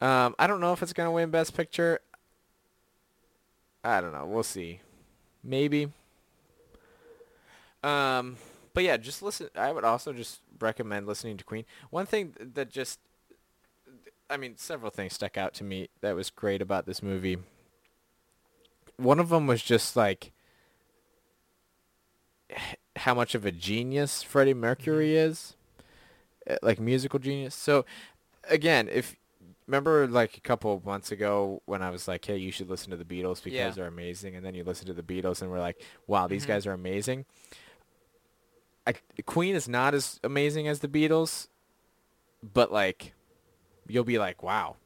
[0.00, 2.00] Um, I don't know if it's gonna win Best Picture.
[3.84, 4.26] I don't know.
[4.26, 4.80] We'll see.
[5.44, 5.92] Maybe.
[7.84, 8.36] Um,
[8.74, 9.48] but yeah, just listen.
[9.54, 11.64] I would also just recommend listening to Queen.
[11.90, 12.98] One thing that just,
[14.28, 17.38] I mean, several things stuck out to me that was great about this movie.
[18.96, 20.32] One of them was just like
[22.96, 25.54] how much of a genius Freddie Mercury is,
[26.48, 27.54] Uh, like musical genius.
[27.54, 27.84] So,
[28.48, 29.16] again, if
[29.66, 32.90] remember like a couple of months ago when I was like, "Hey, you should listen
[32.90, 33.70] to the Beatles because Yeah.
[33.70, 36.48] they're amazing," and then you listen to the Beatles and we're like, "Wow, these Mhm.
[36.48, 37.24] guys are amazing."
[38.86, 41.48] I, Queen is not as amazing as the Beatles,
[42.44, 43.12] but like,
[43.88, 44.76] you'll be like, "Wow,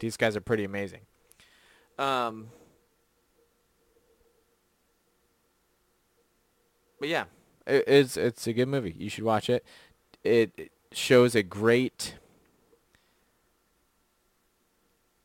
[0.00, 1.00] these guys are pretty amazing."
[1.98, 2.48] Um,
[6.98, 7.24] but yeah,
[7.66, 8.94] it, it's it's a good movie.
[8.98, 9.64] You should watch it.
[10.24, 12.14] It, it shows a great.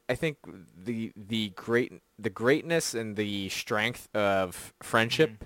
[0.09, 0.37] I think
[0.75, 5.45] the the great the greatness and the strength of friendship.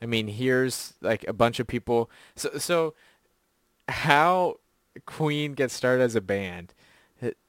[0.00, 2.10] I mean, here's like a bunch of people.
[2.36, 2.94] So so,
[3.88, 4.56] how
[5.06, 6.74] Queen gets started as a band.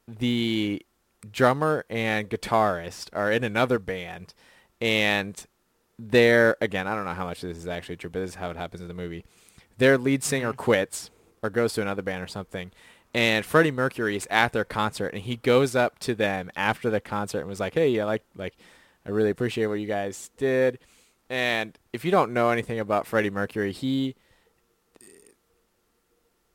[0.08, 0.84] The
[1.30, 4.34] drummer and guitarist are in another band,
[4.80, 5.46] and
[5.98, 6.86] they're again.
[6.86, 8.80] I don't know how much this is actually true, but this is how it happens
[8.80, 9.24] in the movie.
[9.78, 10.56] Their lead singer Mhm.
[10.56, 11.10] quits
[11.42, 12.72] or goes to another band or something,
[13.14, 17.00] and Freddie Mercury is at their concert, and he goes up to them after the
[17.00, 18.56] concert and was like, "Hey, I like like,
[19.06, 20.78] I really appreciate what you guys did."
[21.28, 24.16] And if you don't know anything about Freddie Mercury, he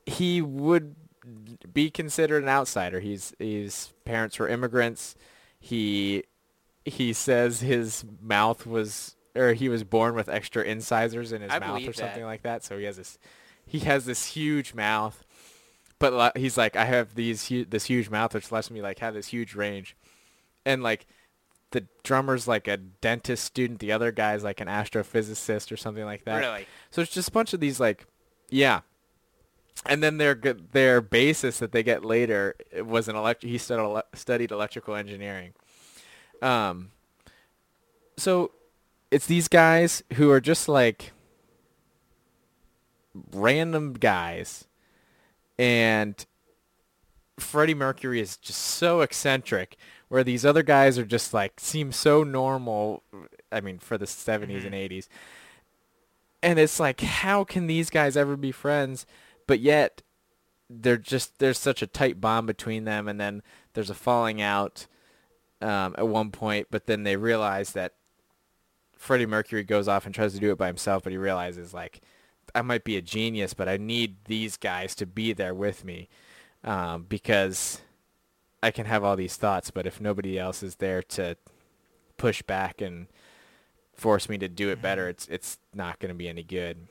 [0.05, 0.95] he would
[1.73, 2.99] be considered an outsider.
[2.99, 5.15] He's his parents were immigrants.
[5.59, 6.23] He
[6.83, 11.59] he says his mouth was or he was born with extra incisors in his I
[11.59, 12.25] mouth or something that.
[12.27, 12.63] like that.
[12.63, 13.17] So he has this
[13.65, 15.23] he has this huge mouth.
[15.97, 19.13] But he's like I have these hu- this huge mouth which lets me like have
[19.13, 19.95] this huge range.
[20.65, 21.07] And like
[21.71, 26.23] the drummer's like a dentist student, the other guy's like an astrophysicist or something like
[26.25, 26.37] that.
[26.37, 28.05] really, So it's just a bunch of these like,
[28.49, 28.81] yeah.
[29.85, 33.43] And then their their basis that they get later was an elect.
[33.43, 35.53] He studied studied electrical engineering.
[36.41, 36.91] Um.
[38.17, 38.51] So,
[39.11, 41.11] it's these guys who are just like
[43.31, 44.65] random guys,
[45.57, 46.25] and
[47.37, 52.23] Freddie Mercury is just so eccentric, where these other guys are just like seem so
[52.23, 53.03] normal.
[53.51, 54.65] I mean, for the 70s Mhm.
[54.67, 55.09] and 80s
[56.43, 59.05] and it's like how can these guys ever be friends
[59.47, 60.01] but yet
[60.69, 63.41] they're just there's such a tight bond between them and then
[63.73, 64.87] there's a falling out
[65.61, 67.93] um, at one point but then they realize that
[69.05, 72.01] Freddie Mercury goes off and tries to do it by himself, but he realizes like
[72.53, 76.09] I might be a genius, but I need these guys to be there with me
[76.63, 77.81] um, because
[78.63, 81.37] I can have all these thoughts, but if nobody else is there to
[82.17, 83.07] push back and
[83.93, 86.87] force me to do it better, it's it's not going to be any good.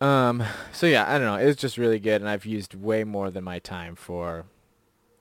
[0.00, 0.42] Um,
[0.72, 1.36] so yeah, I don't know.
[1.36, 4.44] It was just really good, and I've used way more than my time for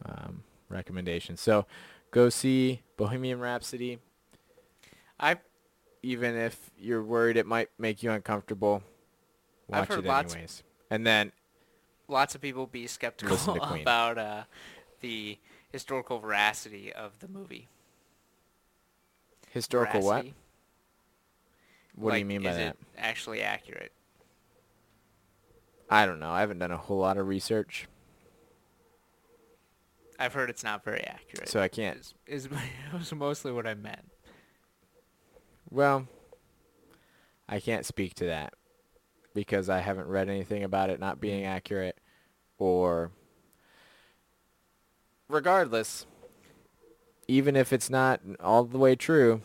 [0.05, 1.41] um, recommendations.
[1.41, 1.65] So
[2.11, 3.99] go see Bohemian Rhapsody.
[5.19, 5.38] I
[6.01, 8.84] Even if you're worried it might make you uncomfortable,
[9.67, 10.63] watch it lots- anyways.
[10.89, 11.32] And then
[12.07, 13.82] lots of people be skeptical Listen to Queen.
[13.82, 14.43] about uh,
[15.01, 15.38] the
[15.71, 17.67] historical veracity of the movie.
[19.51, 20.24] historical what?
[20.24, 20.34] Veracity.
[21.95, 22.67] What do you mean by is that?
[22.69, 23.91] it actually accurate?
[25.90, 26.32] I don't know.
[26.32, 27.88] I haven't done a whole lot of research,
[30.20, 31.50] I've heard it's not very accurate.
[31.50, 31.98] so I can't.
[31.98, 32.50] is, is
[32.94, 34.10] was mostly what I meant.
[35.70, 36.08] Well,
[37.50, 38.54] I can't speak to that
[39.34, 41.98] because I haven't read anything about it not being accurate
[42.60, 43.12] or
[45.28, 46.06] regardless,
[47.28, 49.42] even if it's not all the way true,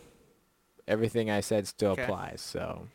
[0.87, 2.03] everything I said still Okay.
[2.03, 2.41] applies.
[2.43, 2.89] So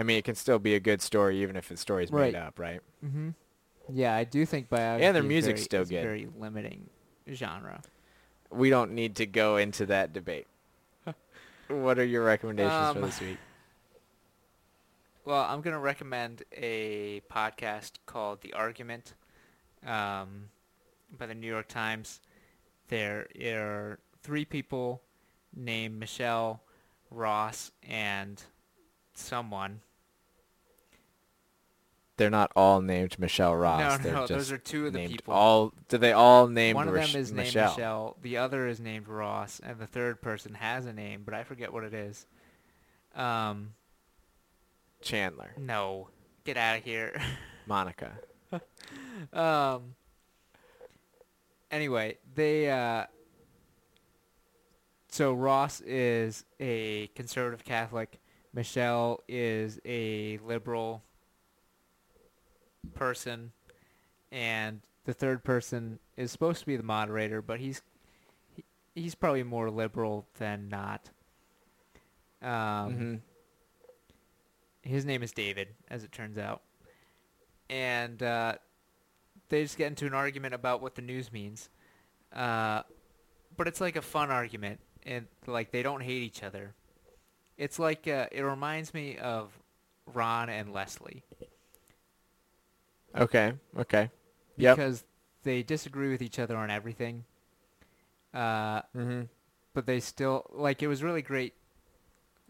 [0.00, 2.32] I mean, it can still be a good story even if the story's Right.
[2.32, 2.80] made up, right?
[3.04, 3.30] Mm-hmm.
[3.92, 5.04] Yeah, I do think biography.
[5.04, 6.02] And their is music's very- still is a good.
[6.02, 6.88] Very limiting
[7.30, 7.82] genre.
[8.50, 10.46] We don't need to go into that debate.
[11.68, 13.36] what are your recommendations for Um, this week?
[15.26, 19.14] Well, I'm gonna recommend a podcast called The Argument,
[19.84, 20.48] um,
[21.16, 22.20] by the New York Times.
[22.88, 25.02] There are three people
[25.54, 26.62] named Michelle,
[27.10, 28.42] Ross, and
[29.14, 29.82] someone.
[32.20, 33.80] They're not all named Michelle Ross.
[33.80, 35.32] no, They're no, those are two of the people.
[35.32, 35.72] all.
[35.88, 37.70] Do they all named One of them is named Michelle?
[37.70, 38.16] Michelle.
[38.20, 41.72] The other is named Ross, and the third person has a name, but I forget
[41.72, 42.26] what it is.
[43.16, 43.72] Um,
[45.00, 46.08] Chandler, no,
[46.44, 47.18] get out of here.
[47.66, 48.12] Monica.
[49.32, 49.94] um.
[51.70, 53.06] Anyway, they uh.
[55.08, 58.20] So Ross is a conservative Catholic.
[58.52, 61.02] Michelle is a liberal
[62.94, 63.52] person,
[64.32, 67.82] and the third person is supposed to be the moderator, but he's
[68.54, 68.64] he,
[68.94, 71.10] he's probably more liberal than not.
[72.42, 73.14] Um, hmm
[74.82, 76.62] his name is David, as it turns out.
[77.68, 78.54] And uh,
[79.48, 81.68] they just get into an argument about what the news means.
[82.32, 82.82] Uh,
[83.56, 86.74] but it's like a fun argument, and like they don't hate each other.
[87.58, 89.50] It's like uh, it reminds me of
[90.06, 91.22] Ron and Leslie
[93.16, 93.52] Okay.
[93.78, 94.10] Okay.
[94.56, 94.80] Yep.
[94.80, 95.04] because
[95.42, 97.24] they disagree with each other on everything.
[98.32, 99.22] Uh, hmm
[99.74, 101.54] but they still like it was really great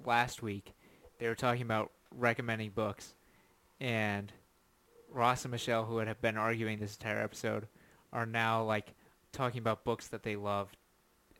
[0.04, 0.74] last week.
[1.18, 3.14] They were talking about recommending books,
[3.80, 4.32] and
[5.10, 7.68] Ross and Michelle, who had been arguing this entire episode,
[8.12, 8.94] are now like
[9.32, 10.76] talking about books that they loved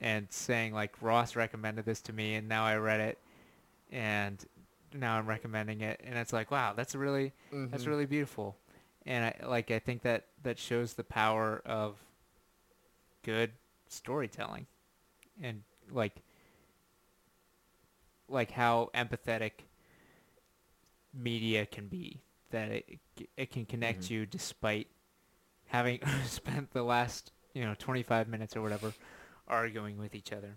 [0.00, 3.18] and saying like Ross recommended this to me, and now I read it,
[3.90, 4.44] and
[4.94, 7.32] now I'm recommending it, and it's like wow, that's really
[7.70, 7.90] that's Mm-hmm.
[7.90, 8.56] really beautiful,
[9.07, 11.96] and I like I think that that shows the power of
[13.22, 13.53] good
[13.88, 14.66] storytelling,
[15.42, 16.22] and like
[18.28, 19.53] like how empathetic
[21.12, 22.20] media can be
[22.51, 23.01] that it
[23.36, 24.11] it can connect Mhm.
[24.11, 24.88] you despite
[25.66, 28.92] having spent the last you know 25 minutes or whatever
[29.48, 30.57] arguing with each other.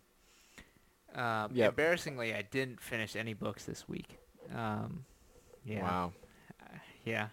[1.15, 1.69] Um, Yep.
[1.71, 4.17] Embarrassingly, I didn't finish any books this week.
[4.53, 5.05] Um,
[5.63, 5.81] yeah.
[5.83, 6.13] Wow.
[6.61, 7.29] Uh, yeah.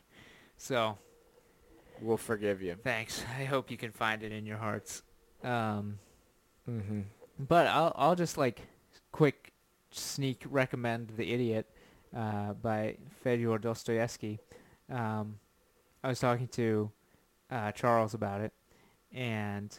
[0.62, 0.98] So
[2.02, 2.76] We'll forgive you.
[2.82, 3.24] thanks.
[3.38, 5.02] I hope you can find it in your hearts.
[5.42, 5.98] Um,
[6.68, 7.00] Mm-hmm.
[7.38, 8.60] but I'll I'll just like
[9.10, 9.52] quick
[9.90, 11.66] sneak recommend The Idiot
[12.14, 14.38] uh, by Fyodor Dostoevsky.
[14.90, 15.38] Um,
[16.04, 16.90] I was talking to
[17.50, 18.52] uh, Charles about it
[19.12, 19.76] and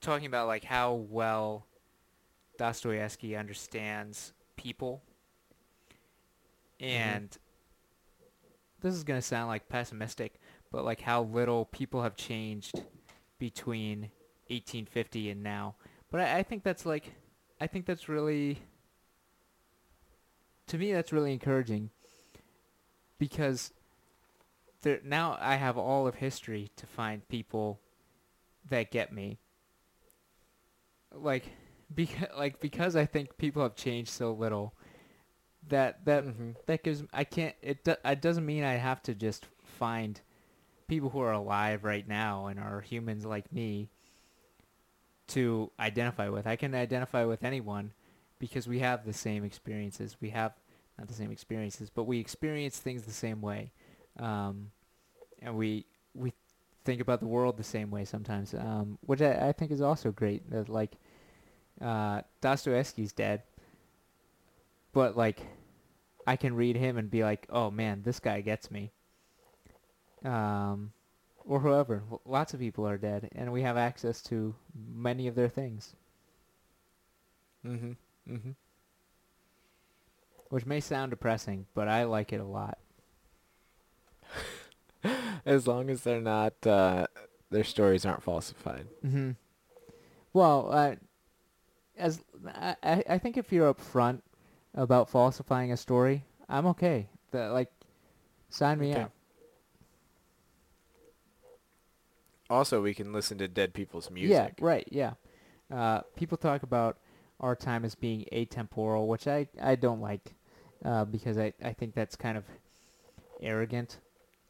[0.00, 1.66] talking about like how well
[2.58, 5.02] Dostoevsky understands people.
[6.80, 7.36] And
[8.80, 10.34] this is going to sound like pessimistic,
[10.70, 12.82] but like how little people have changed
[13.38, 14.10] between
[14.48, 15.76] 1850 and now.
[16.10, 17.12] But I, I think that's like,
[17.60, 18.58] I think that's really,
[20.68, 21.90] to me, that's really encouraging
[23.18, 23.72] because
[24.82, 27.80] there now I have all of history to find people
[28.68, 29.38] that get me.
[31.12, 31.52] Like,
[31.94, 34.74] because like because I think people have changed so little.
[35.70, 36.56] That that Mhm.
[36.66, 40.20] that gives I can't it do, it doesn't mean I have to just find
[40.88, 43.88] people who are alive right now and are humans like me
[45.28, 46.46] to identify with.
[46.46, 47.92] I can identify with anyone
[48.38, 50.16] because we have the same experiences.
[50.20, 50.52] We have
[50.98, 53.72] not the same experiences, but we experience things the same way,
[54.18, 54.72] um,
[55.40, 56.32] and we we
[56.84, 60.10] think about the world the same way sometimes, um, which I, I think is also
[60.10, 60.50] great.
[60.50, 60.96] That like
[61.80, 63.42] uh, Dostoevsky's dead,
[64.92, 65.46] but like
[66.26, 68.92] I can read him and be like, oh man, this guy gets me.
[70.24, 70.92] Um,
[71.46, 72.02] or whoever.
[72.24, 75.94] Lots of people are dead, and we have access to many of their things.
[77.66, 77.92] Mm-hmm.
[78.32, 78.50] Mm-hmm.
[80.50, 82.78] Which may sound depressing, but I like it a lot.
[85.46, 87.06] as long as they're not, uh,
[87.50, 88.86] their stories aren't falsified.
[89.04, 89.32] Mm-hmm.
[90.32, 90.94] Well, uh,
[91.96, 92.76] as I,
[93.08, 94.22] I think if you're upfront
[94.74, 97.08] about falsifying a story, I'm okay.
[97.30, 97.70] The, like,
[98.48, 99.02] sign me okay.
[99.02, 99.12] up.
[102.48, 104.54] Also, we can listen to dead people's music.
[104.58, 104.88] Yeah, right.
[104.90, 105.12] Yeah.
[105.72, 106.98] Uh, people talk about
[107.38, 110.34] our time as being atemporal, which I, I don't like
[110.84, 112.44] uh, because I, I think that's kind of
[113.40, 114.00] arrogant.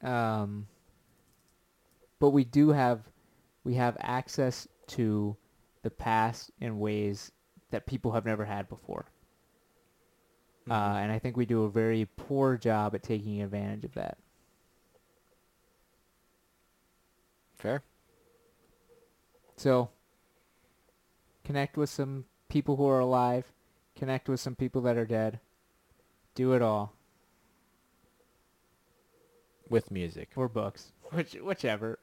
[0.02, 0.66] Um,
[2.18, 3.00] but we do have
[3.64, 5.36] we have access to
[5.82, 7.32] the past in ways
[7.70, 9.06] that people have never had before.
[10.70, 10.94] Uh, mm-hmm.
[10.94, 14.18] Uh, and I think we do a very poor job at taking advantage of that.
[17.58, 17.82] Fair.
[19.56, 19.90] So,
[21.44, 23.44] connect with some people who are alive,
[23.96, 25.40] connect with some people that are dead.
[26.34, 26.94] Do it all.
[29.68, 30.30] With music.
[30.36, 30.92] Or books.
[31.10, 31.98] Which whichever.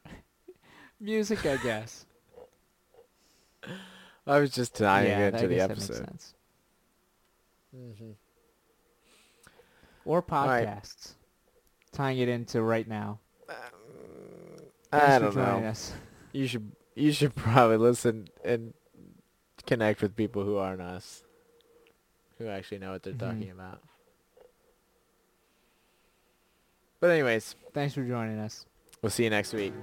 [1.00, 2.06] music, I guess.
[4.28, 6.10] I was just tying yeah, it into the episode.
[7.76, 8.12] Mm-hmm.
[10.08, 10.64] Or podcasts.
[10.64, 11.92] Right.
[11.92, 13.20] Tying it into right now.
[13.50, 13.56] Um,
[14.94, 15.68] I don't know.
[15.68, 15.92] Us.
[16.32, 18.74] You should you should probably listen and
[19.66, 21.24] connect with people who aren't us,
[22.38, 23.40] who actually know what they're mm-hmm.
[23.40, 23.82] talking about.
[27.02, 28.66] But anyways, thanks for joining us.
[29.02, 29.74] We'll see you next week.